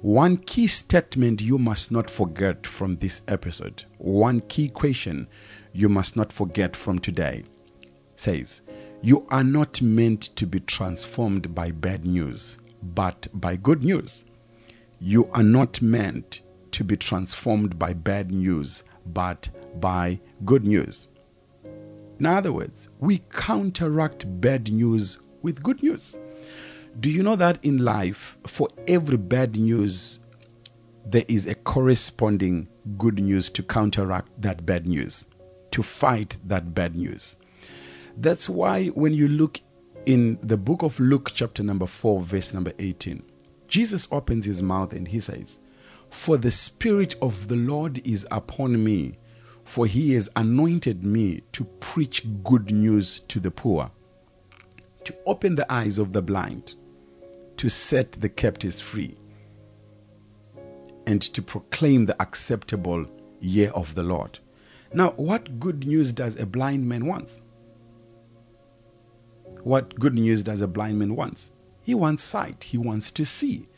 One 0.00 0.38
key 0.38 0.66
statement 0.66 1.42
you 1.42 1.58
must 1.58 1.90
not 1.92 2.08
forget 2.08 2.66
from 2.66 2.96
this 2.96 3.20
episode, 3.28 3.84
one 3.98 4.40
key 4.40 4.68
question 4.70 5.28
you 5.74 5.90
must 5.90 6.16
not 6.16 6.32
forget 6.32 6.74
from 6.74 7.00
today 7.00 7.44
says, 8.20 8.60
You 9.02 9.26
are 9.30 9.44
not 9.44 9.80
meant 9.80 10.20
to 10.36 10.46
be 10.46 10.60
transformed 10.60 11.54
by 11.54 11.70
bad 11.70 12.04
news, 12.04 12.58
but 12.82 13.28
by 13.32 13.56
good 13.56 13.82
news. 13.82 14.26
You 14.98 15.30
are 15.32 15.42
not 15.42 15.80
meant 15.80 16.42
to 16.72 16.84
be 16.84 16.98
transformed 16.98 17.78
by 17.78 17.94
bad 17.94 18.30
news, 18.30 18.84
but 19.06 19.48
by 19.80 20.20
good 20.44 20.66
news. 20.66 21.08
In 22.18 22.26
other 22.26 22.52
words, 22.52 22.90
we 22.98 23.22
counteract 23.30 24.40
bad 24.42 24.70
news 24.70 25.18
with 25.40 25.62
good 25.62 25.82
news. 25.82 26.18
Do 26.98 27.10
you 27.10 27.22
know 27.22 27.36
that 27.36 27.58
in 27.64 27.78
life, 27.78 28.36
for 28.46 28.68
every 28.86 29.16
bad 29.16 29.56
news, 29.56 30.20
there 31.06 31.24
is 31.26 31.46
a 31.46 31.54
corresponding 31.54 32.68
good 32.98 33.18
news 33.18 33.48
to 33.48 33.62
counteract 33.62 34.42
that 34.42 34.66
bad 34.66 34.86
news, 34.86 35.24
to 35.70 35.82
fight 35.82 36.36
that 36.44 36.74
bad 36.74 36.94
news? 36.94 37.36
That's 38.16 38.48
why 38.48 38.86
when 38.88 39.14
you 39.14 39.28
look 39.28 39.60
in 40.06 40.38
the 40.42 40.56
book 40.56 40.82
of 40.82 40.98
Luke, 41.00 41.32
chapter 41.34 41.62
number 41.62 41.86
4, 41.86 42.22
verse 42.22 42.54
number 42.54 42.72
18, 42.78 43.22
Jesus 43.68 44.08
opens 44.10 44.44
his 44.44 44.62
mouth 44.62 44.92
and 44.92 45.08
he 45.08 45.20
says, 45.20 45.60
For 46.08 46.36
the 46.36 46.50
Spirit 46.50 47.14
of 47.22 47.48
the 47.48 47.56
Lord 47.56 48.00
is 48.06 48.26
upon 48.30 48.82
me 48.82 49.18
for 49.70 49.86
he 49.86 50.14
has 50.14 50.28
anointed 50.34 51.04
me 51.04 51.42
to 51.52 51.62
preach 51.78 52.26
good 52.42 52.72
news 52.72 53.20
to 53.20 53.38
the 53.38 53.52
poor, 53.52 53.92
to 55.04 55.14
open 55.26 55.54
the 55.54 55.72
eyes 55.72 55.96
of 55.96 56.12
the 56.12 56.20
blind, 56.20 56.74
to 57.56 57.68
set 57.68 58.10
the 58.12 58.28
captives 58.28 58.80
free, 58.80 59.16
and 61.06 61.22
to 61.22 61.40
proclaim 61.40 62.06
the 62.06 62.20
acceptable 62.20 63.06
year 63.38 63.70
of 63.70 63.94
the 63.94 64.02
Lord. 64.02 64.40
Now, 64.92 65.10
what 65.10 65.60
good 65.60 65.86
news 65.86 66.10
does 66.10 66.34
a 66.34 66.46
blind 66.46 66.88
man 66.88 67.06
want? 67.06 67.40
What 69.62 69.98
good 69.98 70.14
news 70.14 70.42
does 70.42 70.60
a 70.60 70.68
blind 70.68 70.98
man 70.98 71.16
want? 71.16 71.50
He 71.82 71.94
wants 71.94 72.22
sight, 72.22 72.64
he 72.64 72.78
wants 72.78 73.10
to 73.12 73.24
see. 73.24 73.68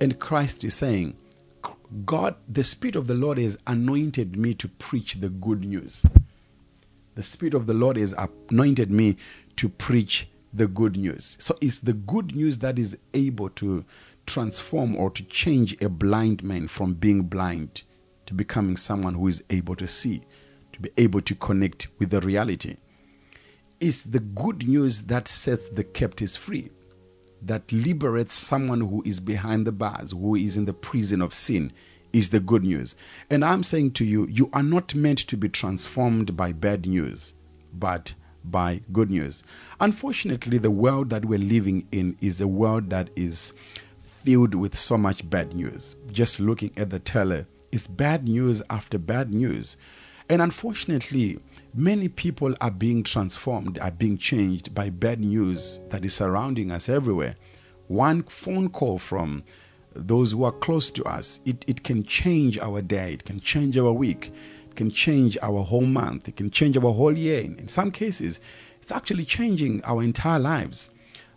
And 0.00 0.18
Christ 0.18 0.64
is 0.64 0.74
saying, 0.74 1.16
God, 2.04 2.36
the 2.48 2.64
Spirit 2.64 2.96
of 2.96 3.06
the 3.06 3.14
Lord 3.14 3.38
has 3.38 3.58
anointed 3.66 4.36
me 4.36 4.54
to 4.54 4.68
preach 4.68 5.14
the 5.14 5.28
good 5.28 5.64
news. 5.64 6.04
The 7.14 7.22
Spirit 7.22 7.54
of 7.54 7.66
the 7.66 7.74
Lord 7.74 7.96
has 7.96 8.14
anointed 8.50 8.90
me 8.90 9.16
to 9.56 9.68
preach 9.68 10.28
the 10.52 10.66
good 10.66 10.96
news. 10.96 11.36
So 11.40 11.56
it's 11.60 11.78
the 11.78 11.92
good 11.92 12.34
news 12.34 12.58
that 12.58 12.78
is 12.78 12.96
able 13.14 13.48
to 13.50 13.84
transform 14.26 14.94
or 14.96 15.10
to 15.10 15.22
change 15.24 15.80
a 15.80 15.88
blind 15.88 16.42
man 16.42 16.68
from 16.68 16.94
being 16.94 17.22
blind 17.22 17.82
to 18.26 18.34
becoming 18.34 18.76
someone 18.76 19.14
who 19.14 19.26
is 19.26 19.42
able 19.48 19.74
to 19.74 19.86
see, 19.86 20.22
to 20.72 20.80
be 20.80 20.90
able 20.98 21.22
to 21.22 21.34
connect 21.34 21.88
with 21.98 22.10
the 22.10 22.20
reality. 22.20 22.76
It's 23.80 24.02
the 24.02 24.18
good 24.18 24.66
news 24.66 25.02
that 25.02 25.28
sets 25.28 25.68
the 25.68 25.84
captives 25.84 26.36
free 26.36 26.70
that 27.40 27.70
liberates 27.70 28.34
someone 28.34 28.80
who 28.80 29.04
is 29.06 29.20
behind 29.20 29.68
the 29.68 29.72
bars, 29.72 30.10
who 30.10 30.34
is 30.34 30.56
in 30.56 30.64
the 30.64 30.72
prison 30.72 31.22
of 31.22 31.32
sin, 31.32 31.72
is 32.12 32.30
the 32.30 32.40
good 32.40 32.64
news. 32.64 32.96
And 33.30 33.44
I'm 33.44 33.62
saying 33.62 33.92
to 33.92 34.04
you, 34.04 34.26
you 34.26 34.50
are 34.52 34.64
not 34.64 34.96
meant 34.96 35.20
to 35.20 35.36
be 35.36 35.48
transformed 35.48 36.36
by 36.36 36.50
bad 36.50 36.86
news, 36.86 37.34
but 37.72 38.14
by 38.44 38.80
good 38.92 39.12
news. 39.12 39.44
Unfortunately, 39.78 40.58
the 40.58 40.72
world 40.72 41.10
that 41.10 41.26
we're 41.26 41.38
living 41.38 41.86
in 41.92 42.16
is 42.20 42.40
a 42.40 42.48
world 42.48 42.90
that 42.90 43.10
is 43.14 43.52
filled 44.00 44.56
with 44.56 44.76
so 44.76 44.98
much 44.98 45.30
bad 45.30 45.54
news. 45.54 45.94
Just 46.10 46.40
looking 46.40 46.72
at 46.76 46.90
the 46.90 46.98
teller, 46.98 47.46
it's 47.70 47.86
bad 47.86 48.26
news 48.26 48.60
after 48.68 48.98
bad 48.98 49.32
news. 49.32 49.76
And 50.28 50.42
unfortunately, 50.42 51.38
Many 51.74 52.08
people 52.08 52.54
are 52.60 52.70
being 52.70 53.02
transformed, 53.02 53.78
are 53.78 53.90
being 53.90 54.16
changed 54.16 54.74
by 54.74 54.88
bad 54.88 55.20
news 55.20 55.80
that 55.90 56.04
is 56.04 56.14
surrounding 56.14 56.70
us 56.70 56.88
everywhere. 56.88 57.36
One 57.88 58.22
phone 58.22 58.70
call 58.70 58.98
from 58.98 59.44
those 59.94 60.32
who 60.32 60.44
are 60.44 60.52
close 60.52 60.90
to 60.92 61.04
us, 61.04 61.40
it, 61.44 61.64
it 61.68 61.84
can 61.84 62.04
change 62.04 62.58
our 62.58 62.80
day, 62.80 63.12
it 63.12 63.24
can 63.24 63.38
change 63.38 63.76
our 63.76 63.92
week, 63.92 64.32
it 64.68 64.76
can 64.76 64.90
change 64.90 65.36
our 65.42 65.62
whole 65.62 65.86
month, 65.86 66.26
it 66.28 66.36
can 66.36 66.50
change 66.50 66.76
our 66.76 66.92
whole 66.92 67.16
year. 67.16 67.42
In 67.42 67.68
some 67.68 67.90
cases, 67.90 68.40
it's 68.80 68.92
actually 68.92 69.24
changing 69.24 69.84
our 69.84 70.02
entire 70.02 70.38
lives. 70.38 70.90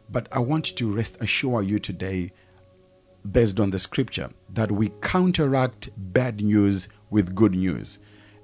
But 0.10 0.28
I 0.32 0.40
want 0.40 0.66
to 0.78 0.92
rest 0.92 1.18
assure 1.22 1.62
you 1.62 1.78
today, 1.78 2.32
based 3.30 3.60
on 3.60 3.72
the 3.72 3.80
scripture, 3.80 4.32
that 4.50 4.72
we 4.72 4.92
counteract 5.02 5.90
bad 5.98 6.42
news 6.42 6.88
with 7.10 7.36
good 7.36 7.54
news. 7.54 8.00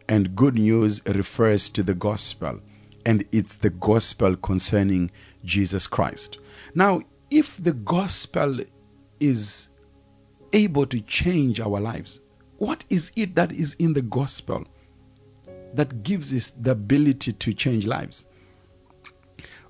And 0.09 0.35
good 0.35 0.55
news 0.55 1.01
refers 1.05 1.69
to 1.71 1.83
the 1.83 1.93
gospel, 1.93 2.61
and 3.05 3.25
it's 3.31 3.55
the 3.55 3.69
gospel 3.69 4.35
concerning 4.37 5.11
Jesus 5.43 5.85
Christ. 5.85 6.37
Now, 6.73 7.01
if 7.29 7.61
the 7.61 7.73
gospel 7.73 8.61
is 9.19 9.69
able 10.53 10.85
to 10.85 11.01
change 11.01 11.59
our 11.59 11.79
lives, 11.81 12.21
what 12.57 12.85
is 12.89 13.11
it 13.15 13.35
that 13.35 13.51
is 13.51 13.73
in 13.75 13.93
the 13.93 14.01
gospel 14.01 14.65
that 15.73 16.03
gives 16.03 16.33
us 16.33 16.51
the 16.51 16.71
ability 16.71 17.33
to 17.33 17.53
change 17.53 17.85
lives? 17.85 18.25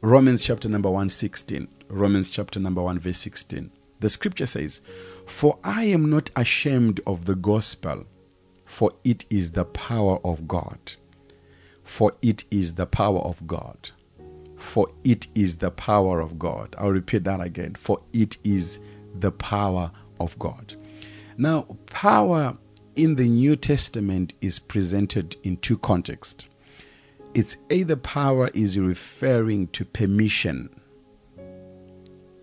Romans 0.01 0.44
chapter 0.44 0.70
number 0.70 0.91
1, 0.91 1.10
16. 1.10 1.67
Romans 1.89 2.29
chapter 2.29 2.60
number 2.60 2.84
1, 2.84 3.00
verse 3.00 3.17
16. 3.17 3.72
The 4.00 4.10
scripture 4.10 4.46
says, 4.46 4.82
For 5.25 5.58
I 5.63 5.86
am 5.86 6.12
not 6.12 6.29
ashamed 6.36 7.01
of 7.08 7.25
the 7.25 7.36
gospel 7.36 8.06
for 8.68 8.92
it 9.04 9.26
is 9.30 9.54
the 9.54 9.66
power 9.66 10.20
of 10.24 10.48
God. 10.48 10.78
For 11.84 12.14
it 12.22 12.44
is 12.52 12.76
the 12.76 12.86
power 12.86 13.20
of 13.20 13.48
God. 13.48 13.92
For 14.58 14.90
it 15.06 15.28
is 15.34 15.58
the 15.58 15.72
power 15.72 16.20
of 16.20 16.38
God. 16.38 16.76
I'll 16.78 16.92
repeat 16.92 17.24
that 17.24 17.40
again. 17.40 17.76
For 17.76 18.02
it 18.12 18.38
is 18.44 18.80
the 19.18 19.32
power 19.32 19.92
of 20.20 20.38
God. 20.38 20.76
Now, 21.38 21.78
power 21.86 22.58
in 22.96 23.16
the 23.16 23.28
New 23.28 23.56
Testament 23.56 24.34
is 24.42 24.60
presented 24.60 25.38
in 25.44 25.58
two 25.58 25.78
contexts. 25.78 26.50
it's 27.34 27.56
either 27.70 27.96
power 27.96 28.50
is 28.54 28.78
referring 28.80 29.68
to 29.68 29.86
permission, 29.86 30.82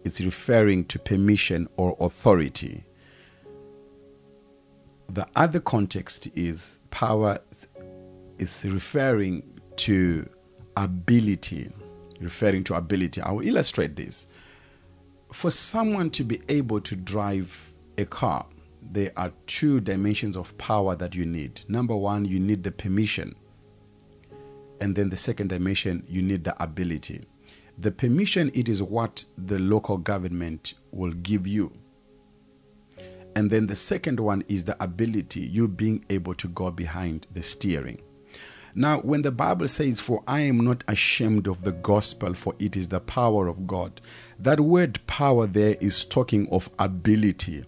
it's 0.04 0.20
referring 0.20 0.86
to 0.86 0.98
permission 0.98 1.68
or 1.76 1.96
authority. 2.00 2.84
The 5.08 5.26
other 5.36 5.60
context 5.60 6.28
is 6.34 6.80
power 6.90 7.38
is 8.38 8.64
referring 8.64 9.60
to 9.76 10.28
ability, 10.76 11.70
referring 12.20 12.64
to 12.64 12.74
ability. 12.74 13.20
I 13.20 13.30
will 13.30 13.46
illustrate 13.46 13.96
this. 13.96 14.26
For 15.32 15.50
someone 15.50 16.10
to 16.10 16.24
be 16.24 16.42
able 16.48 16.80
to 16.80 16.96
drive 16.96 17.72
a 17.98 18.04
car, 18.04 18.46
there 18.82 19.12
are 19.16 19.32
two 19.46 19.80
dimensions 19.80 20.36
of 20.36 20.56
power 20.58 20.94
that 20.96 21.14
you 21.14 21.26
need. 21.26 21.62
Number 21.68 21.96
one, 21.96 22.24
you 22.24 22.38
need 22.38 22.62
the 22.62 22.72
permission. 22.72 23.34
And 24.80 24.94
then 24.94 25.10
the 25.10 25.16
second 25.16 25.48
dimension, 25.48 26.04
you 26.08 26.22
need 26.22 26.44
the 26.44 26.60
ability. 26.62 27.24
The 27.78 27.90
permission, 27.90 28.50
it 28.54 28.68
is 28.68 28.82
what 28.82 29.24
the 29.38 29.58
local 29.58 29.96
government 29.96 30.74
will 30.92 31.12
give 31.12 31.46
you. 31.46 31.72
And 33.36 33.50
then 33.50 33.66
the 33.66 33.76
second 33.76 34.20
one 34.20 34.44
is 34.48 34.64
the 34.64 34.82
ability, 34.82 35.40
you 35.40 35.66
being 35.68 36.04
able 36.08 36.34
to 36.34 36.48
go 36.48 36.70
behind 36.70 37.26
the 37.32 37.42
steering. 37.42 38.00
Now, 38.76 38.98
when 39.00 39.22
the 39.22 39.30
Bible 39.30 39.68
says, 39.68 40.00
For 40.00 40.22
I 40.26 40.40
am 40.40 40.64
not 40.64 40.82
ashamed 40.88 41.46
of 41.46 41.62
the 41.62 41.72
gospel, 41.72 42.34
for 42.34 42.54
it 42.58 42.76
is 42.76 42.88
the 42.88 43.00
power 43.00 43.46
of 43.46 43.66
God, 43.66 44.00
that 44.38 44.60
word 44.60 44.98
power 45.06 45.46
there 45.46 45.76
is 45.80 46.04
talking 46.04 46.48
of 46.50 46.70
ability. 46.78 47.64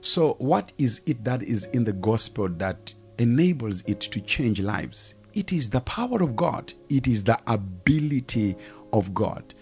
So, 0.00 0.34
what 0.38 0.72
is 0.78 1.02
it 1.04 1.24
that 1.24 1.42
is 1.42 1.66
in 1.66 1.84
the 1.84 1.92
gospel 1.92 2.48
that 2.48 2.94
enables 3.18 3.82
it 3.82 4.00
to 4.00 4.20
change 4.20 4.60
lives? 4.60 5.14
It 5.34 5.52
is 5.52 5.68
the 5.68 5.82
power 5.82 6.22
of 6.22 6.36
God, 6.36 6.72
it 6.88 7.06
is 7.06 7.24
the 7.24 7.38
ability 7.46 8.56
of 8.94 9.12
God. 9.12 9.52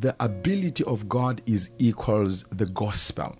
The 0.00 0.16
ability 0.18 0.84
of 0.84 1.10
God 1.10 1.42
is 1.44 1.70
equals 1.78 2.44
the 2.44 2.64
gospel. 2.64 3.36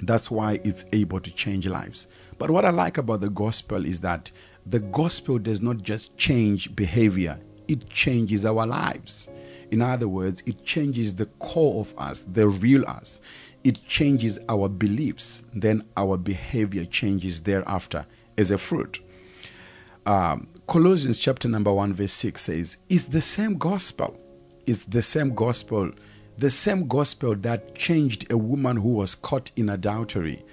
That's 0.00 0.30
why 0.30 0.60
it's 0.64 0.84
able 0.92 1.20
to 1.20 1.30
change 1.30 1.66
lives. 1.66 2.06
But 2.38 2.50
what 2.50 2.64
I 2.64 2.70
like 2.70 2.98
about 2.98 3.20
the 3.20 3.30
gospel 3.30 3.84
is 3.84 4.00
that 4.00 4.30
the 4.64 4.78
gospel 4.78 5.38
does 5.38 5.60
not 5.60 5.78
just 5.78 6.16
change 6.16 6.76
behavior, 6.76 7.40
it 7.66 7.88
changes 7.88 8.44
our 8.44 8.66
lives. 8.66 9.28
In 9.70 9.82
other 9.82 10.08
words, 10.08 10.42
it 10.46 10.64
changes 10.64 11.16
the 11.16 11.26
core 11.26 11.80
of 11.80 11.94
us, 11.98 12.22
the 12.22 12.48
real 12.48 12.86
us. 12.86 13.20
It 13.64 13.84
changes 13.86 14.38
our 14.48 14.68
beliefs, 14.68 15.44
then 15.52 15.84
our 15.96 16.16
behavior 16.16 16.84
changes 16.84 17.40
thereafter 17.40 18.06
as 18.38 18.50
a 18.50 18.56
fruit. 18.58 19.00
Um, 20.06 20.48
Colossians 20.66 21.18
chapter 21.18 21.48
number 21.48 21.72
1, 21.72 21.92
verse 21.92 22.12
6 22.12 22.42
says, 22.42 22.78
It's 22.88 23.06
the 23.06 23.20
same 23.20 23.58
gospel. 23.58 24.18
It's 24.66 24.84
the 24.84 25.02
same 25.02 25.34
gospel. 25.34 25.90
The 26.38 26.50
same 26.50 26.88
gospel 26.88 27.34
that 27.36 27.74
changed 27.74 28.30
a 28.32 28.36
woman 28.36 28.78
who 28.78 28.90
was 28.90 29.14
caught 29.14 29.50
in 29.56 29.68
adultery 29.68 30.44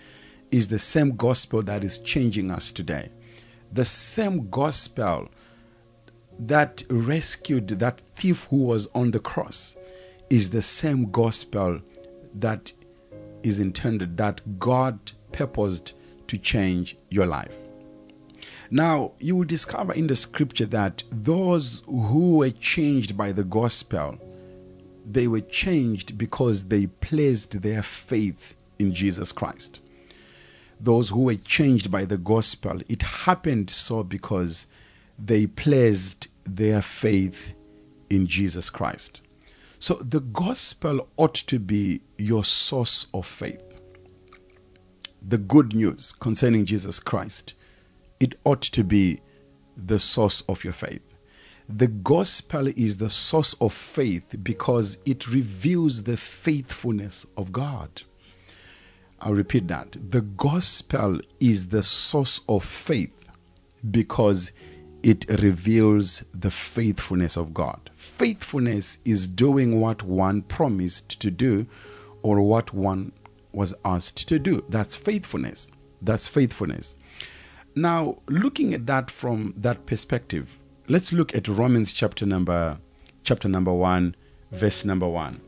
is 0.51 0.67
the 0.67 0.79
same 0.79 1.15
gospel 1.15 1.61
that 1.63 1.83
is 1.83 1.97
changing 1.99 2.51
us 2.51 2.71
today 2.71 3.09
the 3.75 3.85
same 3.85 4.49
gospel 4.49 5.27
that 6.39 6.83
rescued 6.89 7.67
that 7.67 8.01
thief 8.15 8.45
who 8.45 8.57
was 8.57 8.87
on 8.95 9.11
the 9.11 9.19
cross 9.19 9.75
is 10.29 10.49
the 10.49 10.61
same 10.61 11.11
gospel 11.11 11.79
that 12.33 12.71
is 13.43 13.59
intended 13.59 14.17
that 14.17 14.59
God 14.59 15.11
purposed 15.31 15.93
to 16.27 16.37
change 16.37 16.97
your 17.09 17.25
life. 17.25 17.55
Now, 18.71 19.11
you 19.19 19.35
will 19.35 19.45
discover 19.45 19.93
in 19.93 20.07
the 20.07 20.15
scripture 20.15 20.65
that 20.67 21.03
those 21.11 21.83
who 21.85 22.37
were 22.37 22.49
changed 22.49 23.15
by 23.15 23.31
the 23.31 23.43
gospel, 23.43 24.17
they 25.05 25.27
were 25.27 25.41
changed 25.41 26.17
because 26.17 26.67
they 26.69 26.87
placed 26.87 27.61
their 27.61 27.83
faith 27.83 28.55
in 28.79 28.93
Jesus 28.93 29.31
Christ 29.31 29.81
those 30.79 31.09
who 31.09 31.21
were 31.21 31.35
changed 31.35 31.91
by 31.91 32.05
the 32.05 32.17
gospel, 32.17 32.79
it 32.87 33.01
happened 33.01 33.69
so 33.69 34.03
because 34.03 34.67
they 35.17 35.47
placed 35.47 36.27
their 36.45 36.81
faith 36.81 37.53
in 38.09 38.27
Jesus 38.27 38.69
Christ. 38.69 39.21
So 39.79 39.95
the 39.95 40.19
gospel 40.19 41.07
ought 41.17 41.33
to 41.35 41.59
be 41.59 42.01
your 42.17 42.43
source 42.43 43.07
of 43.13 43.25
faith. 43.25 43.61
The 45.21 45.37
good 45.37 45.73
news 45.73 46.11
concerning 46.11 46.65
Jesus 46.65 46.99
Christ, 46.99 47.53
it 48.19 48.35
ought 48.43 48.61
to 48.61 48.83
be 48.83 49.21
the 49.75 49.99
source 49.99 50.41
of 50.47 50.63
your 50.63 50.73
faith. 50.73 51.01
The 51.67 51.87
gospel 51.87 52.67
is 52.67 52.97
the 52.97 53.09
source 53.09 53.53
of 53.59 53.73
faith 53.73 54.35
because 54.43 54.99
it 55.03 55.27
reveals 55.27 56.03
the 56.03 56.15
faithfulness 56.15 57.25
of 57.35 57.51
God. 57.51 58.03
I'll 59.19 59.33
repeat 59.33 59.67
that. 59.69 59.97
The 60.11 60.21
gospel 60.21 61.21
is 61.39 61.69
the 61.69 61.81
source 61.81 62.41
of 62.47 62.63
faith 62.63 63.27
because 63.89 64.51
it 65.01 65.25
reveals 65.41 66.23
the 66.33 66.51
faithfulness 66.51 67.35
of 67.35 67.53
God. 67.53 67.89
Faithfulness 67.95 68.99
is 69.03 69.27
doing 69.27 69.79
what 69.81 70.03
one 70.03 70.43
promised 70.43 71.19
to 71.21 71.31
do 71.31 71.65
or 72.21 72.41
what 72.41 72.73
one 72.73 73.11
was 73.51 73.73
asked 73.83 74.27
to 74.27 74.37
do. 74.37 74.63
That's 74.69 74.95
faithfulness. 74.95 75.71
That's 76.01 76.27
faithfulness. 76.27 76.97
Now, 77.75 78.19
looking 78.27 78.73
at 78.73 78.85
that 78.85 79.09
from 79.09 79.55
that 79.57 79.85
perspective, 79.87 80.59
let's 80.87 81.11
look 81.11 81.35
at 81.35 81.47
Romans 81.47 81.91
chapter 81.91 82.25
number 82.25 82.79
chapter 83.23 83.47
number 83.47 83.73
1 83.73 84.15
verse 84.51 84.85
number 84.85 85.07
1. 85.07 85.41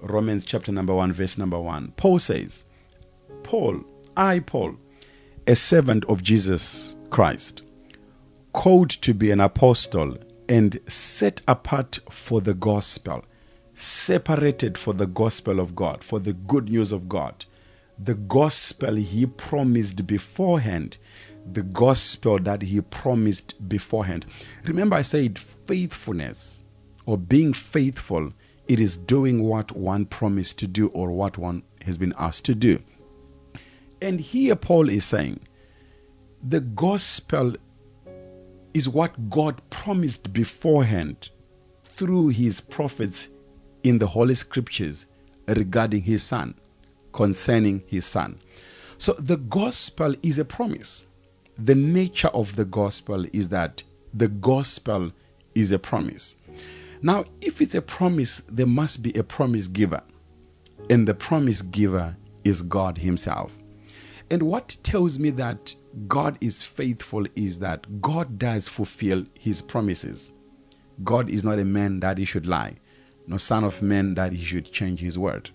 Romans 0.00 0.44
chapter 0.44 0.72
number 0.72 0.94
1 0.94 1.12
verse 1.12 1.38
number 1.38 1.58
1. 1.58 1.92
Paul 1.96 2.18
says, 2.18 2.64
Paul, 3.42 3.84
I, 4.16 4.40
Paul, 4.40 4.76
a 5.46 5.54
servant 5.54 6.04
of 6.06 6.22
Jesus 6.22 6.96
Christ, 7.10 7.62
called 8.52 8.90
to 8.90 9.14
be 9.14 9.30
an 9.30 9.40
apostle 9.40 10.16
and 10.48 10.80
set 10.88 11.42
apart 11.46 12.00
for 12.10 12.40
the 12.40 12.54
gospel, 12.54 13.24
separated 13.74 14.76
for 14.76 14.94
the 14.94 15.06
gospel 15.06 15.60
of 15.60 15.76
God, 15.76 16.02
for 16.02 16.18
the 16.18 16.32
good 16.32 16.68
news 16.68 16.90
of 16.90 17.08
God, 17.08 17.44
the 17.98 18.14
gospel 18.14 18.96
he 18.96 19.26
promised 19.26 20.06
beforehand, 20.06 20.98
the 21.52 21.62
gospel 21.62 22.38
that 22.40 22.62
he 22.62 22.80
promised 22.80 23.68
beforehand. 23.68 24.26
Remember, 24.64 24.96
I 24.96 25.02
said 25.02 25.38
faithfulness 25.38 26.62
or 27.04 27.16
being 27.16 27.52
faithful, 27.52 28.32
it 28.68 28.80
is 28.80 28.96
doing 28.96 29.42
what 29.42 29.72
one 29.72 30.06
promised 30.06 30.58
to 30.58 30.66
do 30.66 30.88
or 30.88 31.10
what 31.10 31.38
one 31.38 31.62
has 31.82 31.96
been 31.98 32.14
asked 32.18 32.44
to 32.46 32.54
do. 32.54 32.82
And 34.02 34.20
here 34.20 34.56
Paul 34.56 34.88
is 34.88 35.04
saying 35.04 35.40
the 36.42 36.60
gospel 36.60 37.54
is 38.74 38.88
what 38.88 39.30
God 39.30 39.62
promised 39.70 40.32
beforehand 40.32 41.30
through 41.96 42.28
his 42.28 42.60
prophets 42.60 43.28
in 43.82 43.98
the 43.98 44.08
Holy 44.08 44.34
Scriptures 44.34 45.06
regarding 45.48 46.02
his 46.02 46.22
son, 46.22 46.54
concerning 47.12 47.84
his 47.86 48.04
son. 48.04 48.38
So 48.98 49.14
the 49.14 49.36
gospel 49.36 50.14
is 50.22 50.38
a 50.38 50.44
promise. 50.44 51.06
The 51.58 51.74
nature 51.74 52.28
of 52.28 52.56
the 52.56 52.64
gospel 52.64 53.26
is 53.32 53.48
that 53.48 53.82
the 54.12 54.28
gospel 54.28 55.12
is 55.54 55.72
a 55.72 55.78
promise. 55.78 56.36
Now, 57.02 57.24
if 57.40 57.60
it's 57.60 57.74
a 57.74 57.82
promise, 57.82 58.42
there 58.48 58.66
must 58.66 59.02
be 59.02 59.12
a 59.12 59.22
promise 59.22 59.68
giver. 59.68 60.02
And 60.88 61.06
the 61.06 61.14
promise 61.14 61.62
giver 61.62 62.16
is 62.44 62.62
God 62.62 62.98
Himself. 62.98 63.52
And 64.30 64.42
what 64.42 64.76
tells 64.82 65.18
me 65.18 65.30
that 65.30 65.74
God 66.08 66.36
is 66.40 66.62
faithful 66.62 67.26
is 67.34 67.60
that 67.60 68.02
God 68.02 68.38
does 68.38 68.68
fulfill 68.68 69.24
his 69.34 69.62
promises. 69.62 70.32
God 71.04 71.30
is 71.30 71.44
not 71.44 71.58
a 71.58 71.64
man 71.64 72.00
that 72.00 72.18
he 72.18 72.24
should 72.24 72.46
lie, 72.46 72.76
no 73.26 73.36
son 73.36 73.64
of 73.64 73.82
man 73.82 74.14
that 74.14 74.32
he 74.32 74.44
should 74.44 74.70
change 74.70 75.00
his 75.00 75.18
word. 75.18 75.50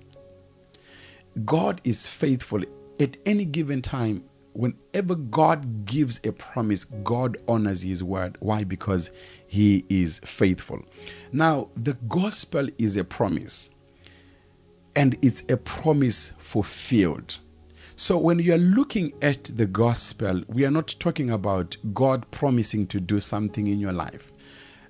God 1.46 1.82
is 1.84 2.08
faithful 2.08 2.64
at 3.00 3.18
any 3.26 3.46
given 3.46 3.82
time. 3.82 4.24
Whenever 4.54 5.16
God 5.16 5.86
gives 5.86 6.20
a 6.24 6.32
promise, 6.32 6.84
God 6.84 7.38
honors 7.48 7.84
his 7.84 8.04
word. 8.04 8.38
Why? 8.40 8.64
Because 8.64 9.12
he 9.48 9.86
is 9.90 10.20
faithful. 10.26 10.84
Now, 11.32 11.70
the 11.76 11.94
gospel 11.94 12.68
is 12.78 12.98
a 12.98 13.04
promise, 13.04 13.72
and 14.96 15.18
it's 15.22 15.44
a 15.48 15.58
promise 15.58 16.34
fulfilled. 16.38 17.40
So, 17.96 18.18
when 18.18 18.40
you 18.40 18.54
are 18.54 18.58
looking 18.58 19.14
at 19.22 19.44
the 19.46 19.68
gospel, 19.68 20.44
we 20.48 20.66
are 20.66 20.72
not 20.72 20.96
talking 21.00 21.30
about 21.30 21.78
God 21.94 22.30
promising 22.32 22.88
to 22.88 23.00
do 23.00 23.20
something 23.20 23.68
in 23.68 23.80
your 23.80 23.94
life. 23.94 24.34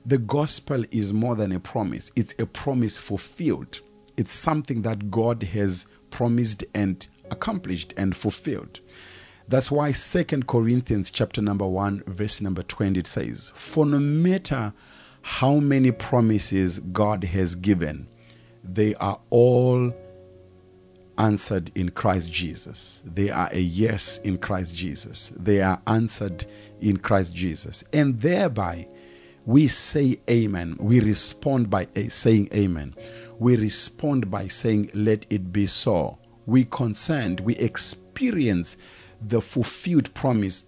The 0.05 0.17
gospel 0.17 0.85
is 0.89 1.13
more 1.13 1.35
than 1.35 1.51
a 1.51 1.59
promise, 1.59 2.11
it's 2.15 2.33
a 2.39 2.45
promise 2.45 2.97
fulfilled. 2.97 3.81
It's 4.17 4.33
something 4.33 4.81
that 4.81 5.11
God 5.11 5.43
has 5.43 5.87
promised 6.09 6.63
and 6.73 7.05
accomplished 7.29 7.93
and 7.97 8.15
fulfilled. 8.15 8.79
That's 9.51 9.69
why 9.69 9.91
Second 9.91 10.47
Corinthians 10.47 11.11
chapter 11.11 11.41
number 11.41 11.67
1 11.67 12.03
verse 12.07 12.39
number 12.39 12.63
20 12.63 13.01
it 13.01 13.05
says, 13.05 13.51
"For 13.53 13.85
no 13.85 13.99
matter 13.99 14.73
how 15.23 15.55
many 15.55 15.91
promises 15.91 16.79
God 16.79 17.25
has 17.25 17.55
given, 17.55 18.07
they 18.63 18.95
are 18.95 19.19
all 19.29 19.93
answered 21.17 21.69
in 21.75 21.89
Christ 21.89 22.31
Jesus. 22.31 23.03
They 23.05 23.29
are 23.29 23.49
a 23.51 23.59
yes 23.59 24.19
in 24.23 24.37
Christ 24.37 24.73
Jesus. 24.73 25.33
They 25.35 25.61
are 25.61 25.81
answered 25.85 26.45
in 26.79 26.97
Christ 26.97 27.35
Jesus. 27.35 27.83
And 27.91 28.21
thereby, 28.21 28.87
we 29.45 29.67
say 29.67 30.21
amen. 30.29 30.77
We 30.79 31.01
respond 31.01 31.69
by 31.69 31.87
saying 32.07 32.47
amen. 32.53 32.95
We 33.37 33.57
respond 33.57 34.31
by 34.31 34.47
saying, 34.47 34.91
let 34.93 35.25
it 35.29 35.51
be 35.51 35.65
so. 35.65 36.19
We 36.45 36.63
consent, 36.63 37.41
we 37.41 37.57
experience 37.57 38.77
the 39.21 39.41
fulfilled 39.41 40.13
promise 40.13 40.65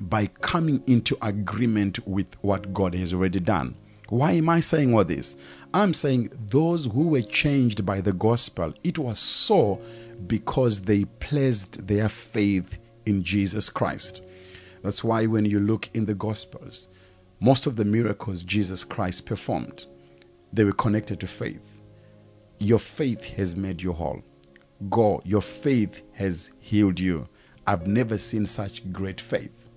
by 0.00 0.26
coming 0.26 0.82
into 0.86 1.16
agreement 1.22 2.06
with 2.06 2.36
what 2.42 2.74
God 2.74 2.94
has 2.94 3.14
already 3.14 3.40
done. 3.40 3.76
Why 4.08 4.32
am 4.32 4.48
I 4.48 4.60
saying 4.60 4.94
all 4.94 5.04
this? 5.04 5.36
I'm 5.74 5.92
saying 5.92 6.30
those 6.48 6.86
who 6.86 7.08
were 7.08 7.22
changed 7.22 7.84
by 7.84 8.00
the 8.00 8.12
gospel, 8.12 8.72
it 8.84 8.98
was 8.98 9.18
so 9.18 9.80
because 10.26 10.82
they 10.82 11.06
placed 11.06 11.86
their 11.86 12.08
faith 12.08 12.78
in 13.04 13.24
Jesus 13.24 13.68
Christ. 13.68 14.22
That's 14.82 15.02
why 15.02 15.26
when 15.26 15.44
you 15.44 15.58
look 15.58 15.88
in 15.92 16.06
the 16.06 16.14
gospels, 16.14 16.88
most 17.40 17.66
of 17.66 17.76
the 17.76 17.84
miracles 17.84 18.42
Jesus 18.42 18.84
Christ 18.84 19.26
performed, 19.26 19.86
they 20.52 20.64
were 20.64 20.72
connected 20.72 21.18
to 21.20 21.26
faith. 21.26 21.82
Your 22.58 22.78
faith 22.78 23.24
has 23.36 23.56
made 23.56 23.82
you 23.82 23.92
whole. 23.92 24.22
Go, 24.88 25.20
your 25.24 25.42
faith 25.42 26.02
has 26.14 26.52
healed 26.60 27.00
you. 27.00 27.28
I've 27.66 27.86
never 27.86 28.16
seen 28.16 28.46
such 28.46 28.92
great 28.92 29.20
faith. 29.20 29.68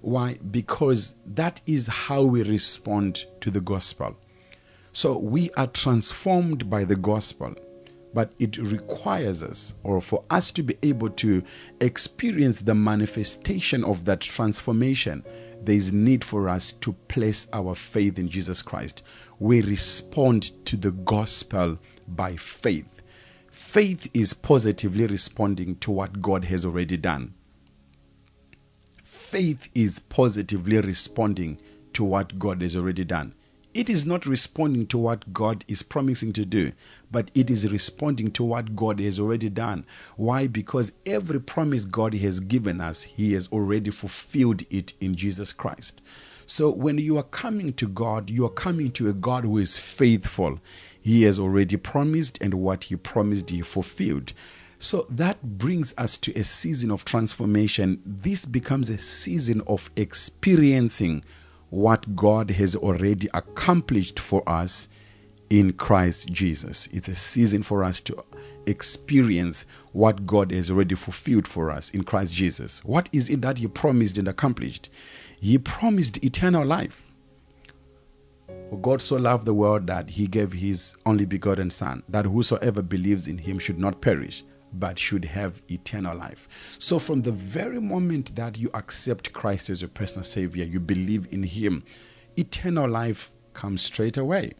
Why? 0.00 0.34
Because 0.50 1.14
that 1.24 1.60
is 1.66 1.86
how 1.86 2.22
we 2.22 2.42
respond 2.42 3.24
to 3.40 3.50
the 3.50 3.60
gospel. 3.60 4.16
So 4.92 5.16
we 5.16 5.50
are 5.52 5.66
transformed 5.66 6.68
by 6.68 6.84
the 6.84 6.96
gospel, 6.96 7.54
but 8.12 8.32
it 8.38 8.58
requires 8.58 9.42
us, 9.42 9.74
or 9.82 10.00
for 10.00 10.24
us 10.30 10.52
to 10.52 10.62
be 10.62 10.76
able 10.82 11.10
to 11.10 11.42
experience 11.80 12.60
the 12.60 12.74
manifestation 12.74 13.82
of 13.84 14.04
that 14.04 14.20
transformation, 14.20 15.24
there 15.62 15.74
is 15.74 15.92
need 15.92 16.22
for 16.22 16.48
us 16.48 16.72
to 16.72 16.92
place 17.08 17.48
our 17.52 17.74
faith 17.74 18.18
in 18.18 18.28
Jesus 18.28 18.62
Christ. 18.62 19.02
We 19.38 19.62
respond 19.62 20.50
to 20.66 20.76
the 20.76 20.90
gospel 20.92 21.78
by 22.06 22.36
faith. 22.36 22.93
Faith 23.74 24.08
is 24.14 24.34
positively 24.34 25.04
responding 25.04 25.74
to 25.78 25.90
what 25.90 26.22
God 26.22 26.44
has 26.44 26.64
already 26.64 26.96
done 26.96 27.34
faith 29.34 29.68
is 29.74 29.98
positively 29.98 30.78
responding 30.78 31.58
to 31.92 32.04
what 32.04 32.38
God 32.38 32.62
has 32.62 32.76
already 32.76 33.02
done. 33.02 33.34
It 33.74 33.90
is 33.90 34.06
not 34.06 34.26
responding 34.26 34.86
to 34.86 34.98
what 34.98 35.32
God 35.32 35.64
is 35.66 35.82
promising 35.82 36.32
to 36.34 36.44
do, 36.44 36.70
but 37.10 37.32
it 37.34 37.50
is 37.50 37.72
responding 37.72 38.30
to 38.30 38.44
what 38.44 38.76
God 38.76 39.00
has 39.00 39.18
already 39.18 39.48
done. 39.48 39.86
Why? 40.14 40.46
Because 40.46 40.92
every 41.04 41.40
promise 41.40 41.84
God 41.84 42.14
has 42.14 42.38
given 42.38 42.80
us, 42.80 43.02
He 43.02 43.32
has 43.32 43.48
already 43.48 43.90
fulfilled 43.90 44.62
it 44.70 44.92
in 45.00 45.16
Jesus 45.16 45.52
Christ. 45.52 46.00
So 46.46 46.70
when 46.70 46.98
you 46.98 47.18
are 47.18 47.24
coming 47.24 47.72
to 47.72 47.88
God, 47.88 48.30
you 48.30 48.44
are 48.44 48.50
coming 48.50 48.92
to 48.92 49.08
a 49.08 49.12
God 49.12 49.42
who 49.42 49.58
is 49.58 49.78
faithful. 49.78 50.60
He 51.04 51.24
has 51.24 51.38
already 51.38 51.76
promised, 51.76 52.38
and 52.40 52.54
what 52.54 52.84
He 52.84 52.96
promised, 52.96 53.50
He 53.50 53.60
fulfilled. 53.60 54.32
So 54.78 55.06
that 55.10 55.58
brings 55.58 55.92
us 55.98 56.16
to 56.16 56.32
a 56.32 56.42
season 56.42 56.90
of 56.90 57.04
transformation. 57.04 58.00
This 58.06 58.46
becomes 58.46 58.88
a 58.88 58.96
season 58.96 59.60
of 59.66 59.90
experiencing 59.96 61.22
what 61.68 62.16
God 62.16 62.52
has 62.52 62.74
already 62.74 63.28
accomplished 63.34 64.18
for 64.18 64.48
us 64.48 64.88
in 65.50 65.74
Christ 65.74 66.32
Jesus. 66.32 66.88
It's 66.90 67.08
a 67.08 67.14
season 67.14 67.62
for 67.62 67.84
us 67.84 68.00
to 68.00 68.24
experience 68.64 69.66
what 69.92 70.26
God 70.26 70.52
has 70.52 70.70
already 70.70 70.94
fulfilled 70.94 71.46
for 71.46 71.70
us 71.70 71.90
in 71.90 72.04
Christ 72.04 72.32
Jesus. 72.32 72.82
What 72.82 73.10
is 73.12 73.28
it 73.28 73.42
that 73.42 73.58
He 73.58 73.66
promised 73.66 74.16
and 74.16 74.26
accomplished? 74.26 74.88
He 75.38 75.58
promised 75.58 76.24
eternal 76.24 76.64
life. 76.64 77.12
For 78.70 78.78
God 78.78 79.02
so 79.02 79.16
loved 79.16 79.46
the 79.46 79.54
world 79.54 79.86
that 79.86 80.10
He 80.10 80.26
gave 80.26 80.52
His 80.52 80.96
only 81.04 81.26
begotten 81.26 81.70
Son, 81.70 82.02
that 82.08 82.24
whosoever 82.24 82.82
believes 82.82 83.28
in 83.28 83.38
Him 83.38 83.58
should 83.58 83.78
not 83.78 84.00
perish, 84.00 84.44
but 84.72 84.98
should 84.98 85.26
have 85.26 85.62
eternal 85.70 86.16
life. 86.16 86.48
So, 86.78 86.98
from 86.98 87.22
the 87.22 87.32
very 87.32 87.80
moment 87.80 88.34
that 88.36 88.58
you 88.58 88.70
accept 88.74 89.32
Christ 89.32 89.70
as 89.70 89.82
your 89.82 89.90
personal 89.90 90.24
Savior, 90.24 90.64
you 90.64 90.80
believe 90.80 91.28
in 91.30 91.42
Him, 91.42 91.84
eternal 92.36 92.88
life 92.88 93.32
comes 93.52 93.82
straight 93.82 94.16
away. 94.16 94.52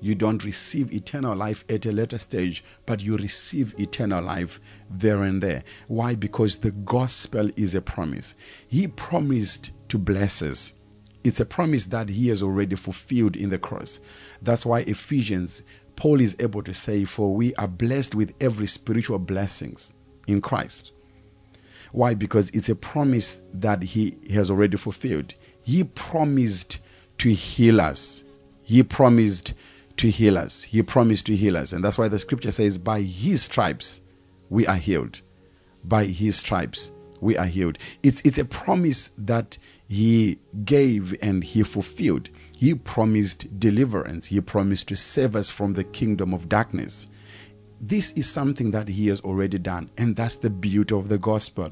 You 0.00 0.14
don't 0.14 0.44
receive 0.44 0.92
eternal 0.92 1.34
life 1.34 1.64
at 1.68 1.86
a 1.86 1.92
later 1.92 2.18
stage, 2.18 2.62
but 2.84 3.02
you 3.02 3.16
receive 3.16 3.74
eternal 3.78 4.22
life 4.22 4.60
there 4.90 5.22
and 5.22 5.42
there. 5.42 5.62
Why? 5.88 6.14
Because 6.14 6.56
the 6.56 6.72
gospel 6.72 7.50
is 7.56 7.74
a 7.74 7.80
promise. 7.80 8.34
He 8.68 8.86
promised 8.86 9.70
to 9.88 9.96
bless 9.96 10.42
us. 10.42 10.74
It's 11.24 11.40
a 11.40 11.46
promise 11.46 11.86
that 11.86 12.10
he 12.10 12.28
has 12.28 12.42
already 12.42 12.76
fulfilled 12.76 13.34
in 13.34 13.48
the 13.48 13.58
cross. 13.58 14.00
That's 14.42 14.66
why 14.66 14.80
Ephesians 14.80 15.62
Paul 15.96 16.20
is 16.20 16.36
able 16.38 16.62
to 16.62 16.74
say, 16.74 17.04
For 17.04 17.34
we 17.34 17.54
are 17.54 17.68
blessed 17.68 18.14
with 18.14 18.34
every 18.40 18.66
spiritual 18.66 19.18
blessings 19.18 19.94
in 20.26 20.40
Christ. 20.40 20.92
Why? 21.92 22.14
Because 22.14 22.50
it's 22.50 22.68
a 22.68 22.74
promise 22.74 23.48
that 23.52 23.82
he 23.82 24.16
has 24.30 24.50
already 24.50 24.76
fulfilled. 24.76 25.34
He 25.62 25.84
promised 25.84 26.78
to 27.18 27.32
heal 27.32 27.80
us. 27.80 28.24
He 28.62 28.82
promised 28.82 29.54
to 29.98 30.10
heal 30.10 30.36
us. 30.36 30.64
He 30.64 30.82
promised 30.82 31.26
to 31.26 31.36
heal 31.36 31.56
us. 31.56 31.72
And 31.72 31.84
that's 31.84 31.98
why 31.98 32.08
the 32.08 32.18
scripture 32.18 32.50
says, 32.50 32.78
By 32.78 33.02
his 33.02 33.42
stripes 33.42 34.00
we 34.50 34.66
are 34.66 34.76
healed. 34.76 35.20
By 35.84 36.06
his 36.06 36.36
stripes 36.36 36.90
we 37.20 37.36
are 37.36 37.46
healed. 37.46 37.78
It's, 38.02 38.20
it's 38.22 38.38
a 38.38 38.44
promise 38.44 39.10
that 39.18 39.58
he 39.88 40.38
gave 40.64 41.14
and 41.22 41.44
he 41.44 41.62
fulfilled. 41.62 42.30
He 42.56 42.74
promised 42.74 43.58
deliverance. 43.58 44.28
He 44.28 44.40
promised 44.40 44.88
to 44.88 44.96
save 44.96 45.36
us 45.36 45.50
from 45.50 45.74
the 45.74 45.84
kingdom 45.84 46.32
of 46.32 46.48
darkness. 46.48 47.08
This 47.80 48.12
is 48.12 48.30
something 48.30 48.70
that 48.70 48.88
He 48.88 49.08
has 49.08 49.20
already 49.20 49.58
done, 49.58 49.90
and 49.98 50.16
that's 50.16 50.36
the 50.36 50.48
beauty 50.48 50.94
of 50.94 51.10
the 51.10 51.18
gospel. 51.18 51.68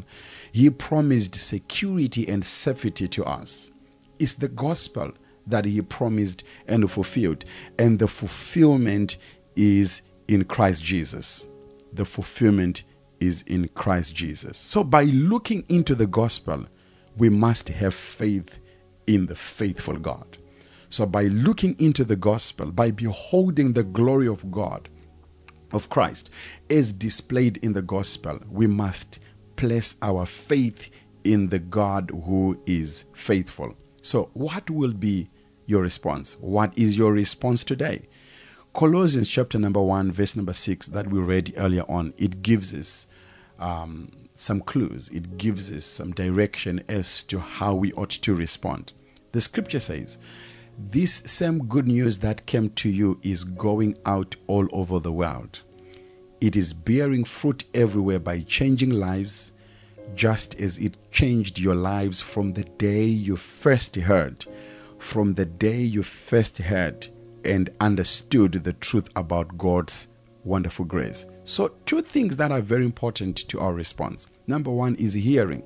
He 0.53 0.69
promised 0.69 1.35
security 1.37 2.29
and 2.29 2.45
safety 2.45 3.09
to 3.09 3.25
us. 3.25 3.71
It's 4.19 4.35
the 4.35 4.49
gospel 4.49 5.13
that 5.47 5.65
He 5.65 5.81
promised 5.81 6.45
and 6.69 6.91
fulfilled, 6.91 7.47
and 7.79 7.99
the 7.99 8.09
fulfillment 8.09 9.17
is 9.57 10.03
in 10.29 10.45
Christ 10.45 10.83
Jesus. 10.83 11.49
The 11.93 12.05
fulfillment 12.05 12.85
is 13.23 13.43
in 13.43 13.69
Christ 13.69 14.15
Jesus. 14.15 14.59
So, 14.59 14.83
by 14.83 15.05
looking 15.05 15.65
into 15.69 15.95
the 15.95 16.09
gospel, 16.09 16.67
we 17.17 17.29
must 17.29 17.69
have 17.69 17.95
faith 17.95 18.59
in 19.07 19.27
the 19.27 19.37
faithful 19.37 19.97
God. 19.97 20.39
So, 20.91 21.07
by 21.07 21.25
looking 21.25 21.77
into 21.79 22.05
the 22.05 22.17
gospel, 22.17 22.73
by 22.73 22.91
beholding 22.91 23.75
the 23.75 23.85
glory 23.85 24.27
of 24.27 24.51
God, 24.51 24.89
of 25.73 25.89
Christ, 25.89 26.31
as 26.69 26.93
displayed 26.93 27.59
in 27.59 27.73
the 27.73 27.81
gospel, 27.81 28.41
we 28.51 28.67
must 28.67 29.21
place 29.57 29.95
our 30.03 30.27
faith 30.27 30.91
in 31.25 31.49
the 31.49 31.61
God 31.61 32.11
who 32.27 32.61
is 32.67 33.05
faithful. 33.15 33.75
So, 34.03 34.31
what 34.35 34.69
will 34.69 34.93
be 34.93 35.31
your 35.67 35.83
response? 35.83 36.37
What 36.41 36.77
is 36.77 36.99
your 36.99 37.13
response 37.13 37.63
today? 37.63 38.09
Colossians 38.75 39.29
chapter 39.29 39.59
number 39.59 39.83
1, 39.83 40.13
verse 40.13 40.35
number 40.35 40.55
6, 40.55 40.87
that 40.87 41.09
we 41.09 41.21
read 41.21 41.53
earlier 41.59 41.85
on, 41.91 42.15
it 42.17 42.41
gives 42.41 42.73
us 42.73 43.07
um, 43.59 44.11
some 44.35 44.63
clues, 44.63 45.11
it 45.11 45.37
gives 45.37 45.71
us 45.71 45.85
some 45.85 46.13
direction 46.13 46.83
as 46.89 47.23
to 47.25 47.39
how 47.39 47.75
we 47.75 47.93
ought 47.93 48.09
to 48.09 48.35
respond. 48.35 48.95
The 49.33 49.43
scripture 49.43 49.79
says, 49.79 50.17
this 50.79 51.23
same 51.27 51.67
good 51.67 51.87
news 51.87 52.21
that 52.21 52.47
came 52.47 52.71
to 52.71 52.89
you 52.89 53.21
is 53.23 53.45
going 53.45 53.99
out 54.07 54.37
all 54.47 54.67
over 54.73 54.99
the 54.99 55.13
world. 55.13 55.61
It 56.41 56.57
is 56.57 56.73
bearing 56.73 57.25
fruit 57.25 57.65
everywhere 57.75 58.21
by 58.21 58.41
changing 58.41 58.91
lives, 58.91 59.53
just 60.15 60.55
as 60.55 60.79
it 60.79 60.97
changed 61.11 61.59
your 61.59 61.75
lives 61.75 62.23
from 62.23 62.55
the 62.55 62.65
day 62.65 63.05
you 63.05 63.37
first 63.37 63.97
heard, 63.97 64.47
from 64.99 65.35
the 65.35 65.45
day 65.45 65.83
you 65.83 66.03
first 66.03 66.57
heard 66.57 67.09
and 67.45 67.71
understood 67.81 68.53
the 68.53 68.73
truth 68.73 69.09
about 69.17 69.59
God's 69.59 70.09
wonderful 70.45 70.85
grace. 70.85 71.27
So, 71.45 71.73
two 71.87 72.03
things 72.03 72.37
that 72.37 72.53
are 72.53 72.61
very 72.61 72.85
important 72.85 73.37
to 73.49 73.61
our 73.61 73.73
response. 73.73 74.29
Number 74.47 74.71
one 74.71 74.95
is 74.97 75.15
hearing. 75.15 75.63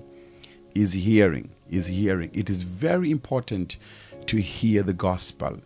Is 0.75 0.93
hearing. 0.93 1.51
Is 1.71 1.87
hearing. 1.87 2.31
It 2.33 2.51
is 2.51 2.63
very 2.63 3.11
important 3.11 3.77
to 4.27 4.39
hear 4.39 4.83
the 4.83 4.93
gospel. 4.93 5.61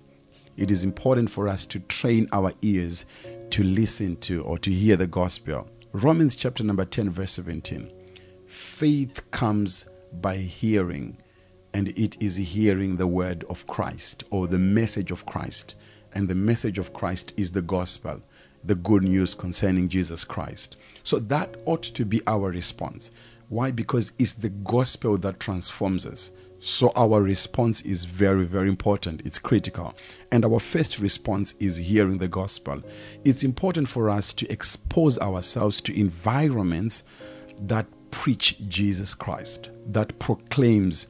It 0.57 0.71
is 0.71 0.85
important 0.85 1.31
for 1.31 1.49
us 1.49 1.67
to 1.67 1.81
train 1.81 2.29
our 2.33 2.53
ears 2.63 3.07
to 3.51 3.63
listen 3.63 4.17
to 4.17 4.43
or 4.43 4.59
to 4.59 4.71
hear 4.71 4.97
the 4.97 5.07
gospel. 5.07 5.69
Romans 5.93 6.37
chapter 6.37 6.63
number 6.63 6.85
10, 6.85 7.11
verse 7.11 7.33
17. 7.33 7.91
Faith 8.47 9.29
comes 9.31 9.89
by 10.13 10.37
hearing, 10.37 11.17
and 11.73 11.89
it 11.91 12.21
is 12.21 12.37
hearing 12.37 12.97
the 12.97 13.07
word 13.07 13.45
of 13.49 13.67
Christ 13.67 14.25
or 14.31 14.47
the 14.47 14.59
message 14.59 15.11
of 15.11 15.27
Christ. 15.27 15.75
And 16.13 16.29
the 16.29 16.35
message 16.35 16.79
of 16.79 16.93
Christ 16.93 17.33
is 17.37 17.53
the 17.53 17.63
gospel, 17.63 18.21
the 18.65 18.75
good 18.75 19.05
news 19.05 19.35
concerning 19.35 19.89
Jesus 19.89 20.25
Christ. 20.25 20.77
So 21.03 21.19
that 21.19 21.57
ought 21.65 21.83
to 21.83 22.05
be 22.05 22.21
our 22.27 22.51
response. 22.51 23.11
Why? 23.49 23.71
Because 23.71 24.13
it's 24.19 24.35
the 24.35 24.49
gospel 24.49 25.19
that 25.19 25.41
transforms 25.41 26.07
us. 26.07 26.31
So 26.61 26.93
our 26.95 27.23
response 27.23 27.81
is 27.83 28.05
very, 28.05 28.45
very 28.45 28.69
important. 28.69 29.23
It's 29.25 29.39
critical. 29.39 29.95
And 30.31 30.45
our 30.45 30.61
first 30.61 30.99
response 30.99 31.55
is 31.59 31.79
hearing 31.79 32.19
the 32.19 32.29
gospel. 32.29 32.83
It's 33.25 33.43
important 33.43 33.89
for 33.89 34.11
us 34.11 34.35
to 34.35 34.53
expose 34.53 35.19
ourselves 35.19 35.81
to 35.83 35.99
environments 35.99 37.03
that 37.63 37.87
preach 38.11 38.61
Jesus 38.69 39.15
Christ, 39.15 39.71
that 39.87 40.19
proclaims 40.19 41.07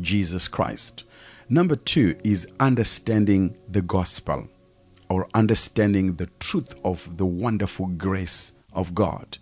Jesus 0.00 0.48
Christ. 0.48 1.04
Number 1.48 1.76
two 1.76 2.16
is 2.24 2.48
understanding 2.58 3.56
the 3.68 3.80
gospel 3.80 4.48
or 5.08 5.28
understanding 5.32 6.16
the 6.16 6.26
truth 6.40 6.74
of 6.84 7.18
the 7.18 7.26
wonderful 7.26 7.86
grace 7.86 8.50
of 8.72 8.96
God. 8.96 9.38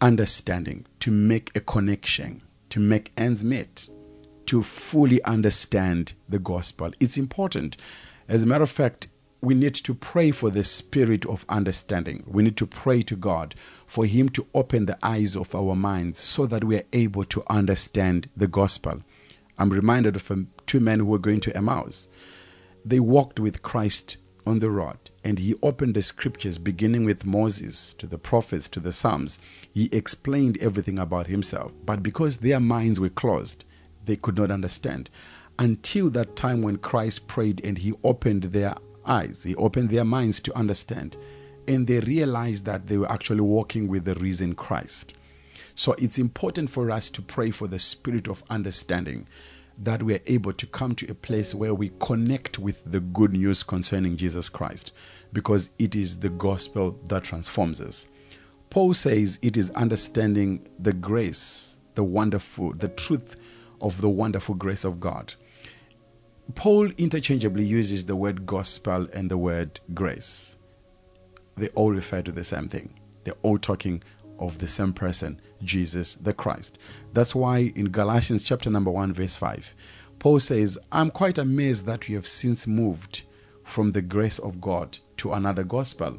Understanding 0.00 0.86
to 1.00 1.10
make 1.10 1.54
a 1.54 1.60
connection, 1.60 2.40
to 2.70 2.80
make 2.80 3.12
ends 3.18 3.44
meet, 3.44 3.90
to 4.46 4.62
fully 4.62 5.22
understand 5.24 6.14
the 6.26 6.38
gospel. 6.38 6.92
It's 6.98 7.18
important. 7.18 7.76
As 8.26 8.42
a 8.42 8.46
matter 8.46 8.64
of 8.64 8.70
fact, 8.70 9.08
we 9.42 9.52
need 9.54 9.74
to 9.74 9.92
pray 9.92 10.30
for 10.30 10.48
the 10.48 10.64
spirit 10.64 11.26
of 11.26 11.44
understanding. 11.50 12.24
We 12.26 12.44
need 12.44 12.56
to 12.56 12.66
pray 12.66 13.02
to 13.02 13.16
God 13.16 13.54
for 13.86 14.06
Him 14.06 14.30
to 14.30 14.46
open 14.54 14.86
the 14.86 14.98
eyes 15.02 15.36
of 15.36 15.54
our 15.54 15.76
minds 15.76 16.18
so 16.20 16.46
that 16.46 16.64
we 16.64 16.76
are 16.76 16.84
able 16.94 17.26
to 17.26 17.42
understand 17.50 18.30
the 18.34 18.46
gospel. 18.46 19.02
I'm 19.58 19.70
reminded 19.70 20.16
of 20.16 20.30
um, 20.30 20.48
two 20.72 20.80
men 20.80 21.00
who 21.00 21.04
were 21.04 21.18
going 21.18 21.38
to 21.38 21.54
Emmaus. 21.54 22.08
They 22.82 22.98
walked 22.98 23.38
with 23.38 23.60
Christ 23.60 24.16
on 24.46 24.60
the 24.60 24.70
road, 24.70 25.10
and 25.22 25.38
he 25.38 25.54
opened 25.62 25.94
the 25.94 26.00
scriptures 26.00 26.56
beginning 26.56 27.04
with 27.04 27.26
Moses 27.26 27.92
to 27.98 28.06
the 28.06 28.16
prophets 28.16 28.68
to 28.68 28.80
the 28.80 28.90
Psalms. 28.90 29.38
He 29.70 29.90
explained 29.92 30.56
everything 30.62 30.98
about 30.98 31.26
himself, 31.26 31.72
but 31.84 32.02
because 32.02 32.38
their 32.38 32.58
minds 32.58 32.98
were 32.98 33.10
closed, 33.10 33.64
they 34.06 34.16
could 34.16 34.38
not 34.38 34.50
understand. 34.50 35.10
Until 35.58 36.08
that 36.08 36.36
time 36.36 36.62
when 36.62 36.78
Christ 36.78 37.28
prayed 37.28 37.60
and 37.62 37.76
he 37.76 37.92
opened 38.02 38.44
their 38.44 38.74
eyes, 39.04 39.42
he 39.42 39.54
opened 39.56 39.90
their 39.90 40.06
minds 40.06 40.40
to 40.40 40.56
understand, 40.56 41.18
and 41.68 41.86
they 41.86 42.00
realized 42.00 42.64
that 42.64 42.86
they 42.86 42.96
were 42.96 43.12
actually 43.12 43.42
walking 43.42 43.88
with 43.88 44.06
the 44.06 44.14
risen 44.14 44.54
Christ. 44.54 45.12
So 45.74 45.92
it's 45.98 46.16
important 46.16 46.70
for 46.70 46.90
us 46.90 47.10
to 47.10 47.20
pray 47.20 47.50
for 47.50 47.66
the 47.66 47.78
spirit 47.78 48.26
of 48.26 48.42
understanding 48.48 49.26
that 49.78 50.02
we 50.02 50.14
are 50.14 50.22
able 50.26 50.52
to 50.52 50.66
come 50.66 50.94
to 50.96 51.10
a 51.10 51.14
place 51.14 51.54
where 51.54 51.74
we 51.74 51.92
connect 51.98 52.58
with 52.58 52.82
the 52.90 53.00
good 53.00 53.32
news 53.32 53.62
concerning 53.62 54.16
Jesus 54.16 54.48
Christ 54.48 54.92
because 55.32 55.70
it 55.78 55.94
is 55.94 56.20
the 56.20 56.28
gospel 56.28 56.98
that 57.08 57.24
transforms 57.24 57.80
us. 57.80 58.08
Paul 58.70 58.94
says 58.94 59.38
it 59.42 59.56
is 59.56 59.70
understanding 59.70 60.66
the 60.78 60.92
grace, 60.92 61.80
the 61.94 62.04
wonderful, 62.04 62.72
the 62.72 62.88
truth 62.88 63.36
of 63.80 64.00
the 64.00 64.08
wonderful 64.08 64.54
grace 64.54 64.84
of 64.84 65.00
God. 65.00 65.34
Paul 66.54 66.90
interchangeably 66.98 67.64
uses 67.64 68.06
the 68.06 68.16
word 68.16 68.46
gospel 68.46 69.08
and 69.12 69.30
the 69.30 69.38
word 69.38 69.80
grace. 69.94 70.56
They 71.56 71.68
all 71.68 71.92
refer 71.92 72.22
to 72.22 72.32
the 72.32 72.44
same 72.44 72.68
thing. 72.68 72.98
They're 73.24 73.34
all 73.42 73.58
talking 73.58 74.02
of 74.42 74.58
the 74.58 74.66
same 74.66 74.92
person, 74.92 75.40
Jesus 75.62 76.14
the 76.14 76.34
Christ. 76.34 76.76
That's 77.12 77.34
why 77.34 77.72
in 77.74 77.90
Galatians 77.90 78.42
chapter 78.42 78.70
number 78.70 78.90
1 78.90 79.12
verse 79.12 79.36
5, 79.36 79.74
Paul 80.18 80.40
says, 80.40 80.78
"I'm 80.90 81.10
quite 81.10 81.38
amazed 81.38 81.86
that 81.86 82.08
you 82.08 82.16
have 82.16 82.26
since 82.26 82.66
moved 82.66 83.22
from 83.64 83.92
the 83.92 84.02
grace 84.02 84.38
of 84.38 84.60
God 84.60 84.98
to 85.18 85.32
another 85.32 85.64
gospel. 85.64 86.18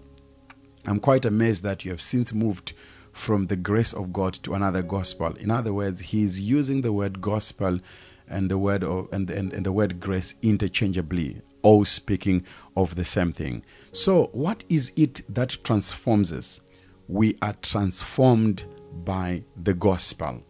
I'm 0.85 0.99
quite 0.99 1.25
amazed 1.25 1.63
that 1.63 1.85
you 1.85 1.91
have 1.91 2.01
since 2.01 2.33
moved 2.33 2.73
from 3.11 3.47
the 3.47 3.55
grace 3.55 3.93
of 3.93 4.13
God 4.13 4.33
to 4.43 4.53
another 4.53 4.81
gospel." 4.81 5.35
In 5.35 5.51
other 5.51 5.73
words, 5.73 6.01
he 6.11 6.23
is 6.23 6.41
using 6.41 6.81
the 6.81 6.93
word 6.93 7.21
gospel 7.21 7.79
and 8.27 8.49
the 8.49 8.57
word 8.57 8.83
of, 8.83 9.09
and, 9.11 9.29
and, 9.29 9.53
and 9.53 9.65
the 9.65 9.71
word 9.71 9.99
grace 9.99 10.35
interchangeably 10.41 11.41
all 11.63 11.85
speaking 11.85 12.45
of 12.75 12.95
the 12.95 13.05
same 13.05 13.31
thing. 13.31 13.63
So, 13.91 14.29
what 14.33 14.63
is 14.69 14.91
it 14.95 15.21
that 15.33 15.63
transforms 15.63 16.31
us? 16.31 16.61
We 17.13 17.37
are 17.43 17.53
transformed 17.61 18.65
by 19.05 19.43
the 19.55 19.75
gospel. 19.75 20.41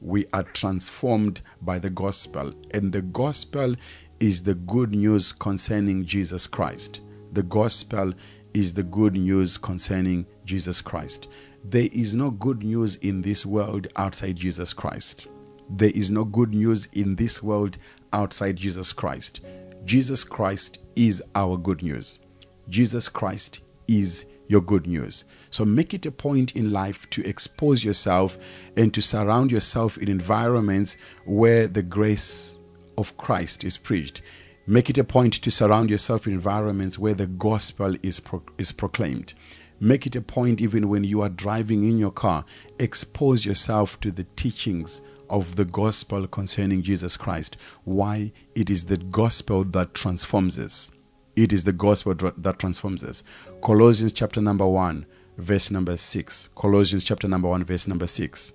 We 0.00 0.26
are 0.32 0.44
transformed 0.44 1.40
by 1.60 1.80
the 1.80 1.90
gospel. 1.90 2.54
And 2.70 2.92
the 2.92 3.02
gospel 3.02 3.74
is 4.20 4.44
the 4.44 4.54
good 4.54 4.94
news 4.94 5.32
concerning 5.32 6.06
Jesus 6.06 6.46
Christ. 6.46 7.00
The 7.32 7.42
gospel 7.42 8.12
is 8.54 8.74
the 8.74 8.84
good 8.84 9.16
news 9.16 9.58
concerning 9.58 10.26
Jesus 10.44 10.80
Christ. 10.80 11.26
There 11.64 11.88
is 11.90 12.14
no 12.14 12.30
good 12.30 12.62
news 12.62 12.94
in 12.94 13.22
this 13.22 13.44
world 13.44 13.88
outside 13.96 14.36
Jesus 14.36 14.72
Christ. 14.72 15.26
There 15.68 15.90
is 15.92 16.12
no 16.12 16.24
good 16.24 16.54
news 16.54 16.86
in 16.92 17.16
this 17.16 17.42
world 17.42 17.76
outside 18.12 18.54
Jesus 18.54 18.92
Christ. 18.92 19.40
Jesus 19.84 20.22
Christ 20.22 20.78
is 20.94 21.20
our 21.34 21.56
good 21.56 21.82
news. 21.82 22.20
Jesus 22.68 23.08
Christ 23.08 23.62
is 23.88 24.26
your 24.48 24.60
good 24.60 24.86
news. 24.86 25.24
So 25.50 25.64
make 25.64 25.94
it 25.94 26.06
a 26.06 26.10
point 26.10 26.54
in 26.54 26.72
life 26.72 27.08
to 27.10 27.26
expose 27.26 27.84
yourself 27.84 28.38
and 28.76 28.92
to 28.94 29.00
surround 29.00 29.50
yourself 29.52 29.98
in 29.98 30.08
environments 30.08 30.96
where 31.24 31.66
the 31.66 31.82
grace 31.82 32.58
of 32.98 33.16
Christ 33.16 33.64
is 33.64 33.76
preached. 33.76 34.22
Make 34.66 34.88
it 34.88 34.98
a 34.98 35.04
point 35.04 35.34
to 35.34 35.50
surround 35.50 35.90
yourself 35.90 36.26
in 36.26 36.32
environments 36.32 36.98
where 36.98 37.14
the 37.14 37.26
gospel 37.26 37.96
is, 38.02 38.20
pro- 38.20 38.42
is 38.56 38.72
proclaimed. 38.72 39.34
Make 39.80 40.06
it 40.06 40.16
a 40.16 40.22
point, 40.22 40.62
even 40.62 40.88
when 40.88 41.04
you 41.04 41.20
are 41.20 41.28
driving 41.28 41.84
in 41.84 41.98
your 41.98 42.12
car, 42.12 42.44
expose 42.78 43.44
yourself 43.44 44.00
to 44.00 44.10
the 44.10 44.24
teachings 44.36 45.02
of 45.28 45.56
the 45.56 45.64
gospel 45.64 46.26
concerning 46.26 46.82
Jesus 46.82 47.16
Christ. 47.16 47.56
Why? 47.84 48.32
It 48.54 48.70
is 48.70 48.84
the 48.84 48.96
gospel 48.96 49.64
that 49.64 49.92
transforms 49.92 50.58
us. 50.58 50.90
It 51.36 51.52
is 51.52 51.64
the 51.64 51.72
gospel 51.72 52.14
that 52.14 52.58
transforms 52.58 53.02
us. 53.02 53.22
Colossians 53.62 54.12
chapter 54.12 54.40
number 54.40 54.66
1, 54.66 55.04
verse 55.36 55.70
number 55.70 55.96
6. 55.96 56.48
Colossians 56.54 57.02
chapter 57.02 57.26
number 57.26 57.48
1, 57.48 57.64
verse 57.64 57.88
number 57.88 58.06
6. 58.06 58.52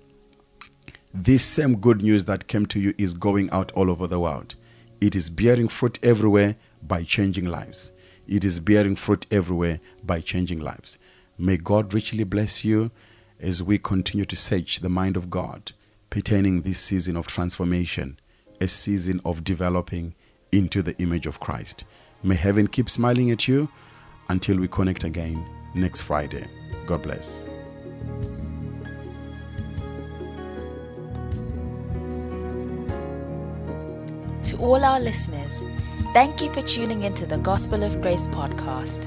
This 1.12 1.44
same 1.44 1.76
good 1.76 2.02
news 2.02 2.24
that 2.26 2.46
came 2.46 2.66
to 2.66 2.80
you 2.80 2.94
is 2.96 3.14
going 3.14 3.50
out 3.50 3.70
all 3.72 3.90
over 3.90 4.06
the 4.06 4.20
world. 4.20 4.54
It 5.00 5.14
is 5.14 5.28
bearing 5.28 5.68
fruit 5.68 5.98
everywhere 6.02 6.56
by 6.82 7.02
changing 7.02 7.46
lives. 7.46 7.92
It 8.26 8.44
is 8.44 8.60
bearing 8.60 8.96
fruit 8.96 9.26
everywhere 9.30 9.80
by 10.04 10.20
changing 10.20 10.60
lives. 10.60 10.98
May 11.36 11.56
God 11.56 11.92
richly 11.92 12.24
bless 12.24 12.64
you 12.64 12.90
as 13.38 13.62
we 13.62 13.78
continue 13.78 14.24
to 14.26 14.36
search 14.36 14.80
the 14.80 14.88
mind 14.88 15.16
of 15.16 15.30
God 15.30 15.72
pertaining 16.10 16.62
this 16.62 16.80
season 16.80 17.16
of 17.16 17.26
transformation, 17.26 18.18
a 18.60 18.68
season 18.68 19.20
of 19.24 19.44
developing 19.44 20.14
into 20.52 20.82
the 20.82 20.96
image 20.98 21.26
of 21.26 21.40
Christ. 21.40 21.84
May 22.22 22.34
heaven 22.34 22.66
keep 22.66 22.90
smiling 22.90 23.30
at 23.30 23.48
you 23.48 23.70
until 24.28 24.58
we 24.58 24.68
connect 24.68 25.04
again 25.04 25.42
next 25.74 26.02
Friday. 26.02 26.46
God 26.86 27.00
bless. 27.02 27.48
To 34.44 34.58
all 34.58 34.84
our 34.84 35.00
listeners, 35.00 35.64
thank 36.12 36.42
you 36.42 36.52
for 36.52 36.60
tuning 36.60 37.04
into 37.04 37.24
the 37.24 37.38
Gospel 37.38 37.82
of 37.82 38.02
Grace 38.02 38.26
podcast. 38.26 39.06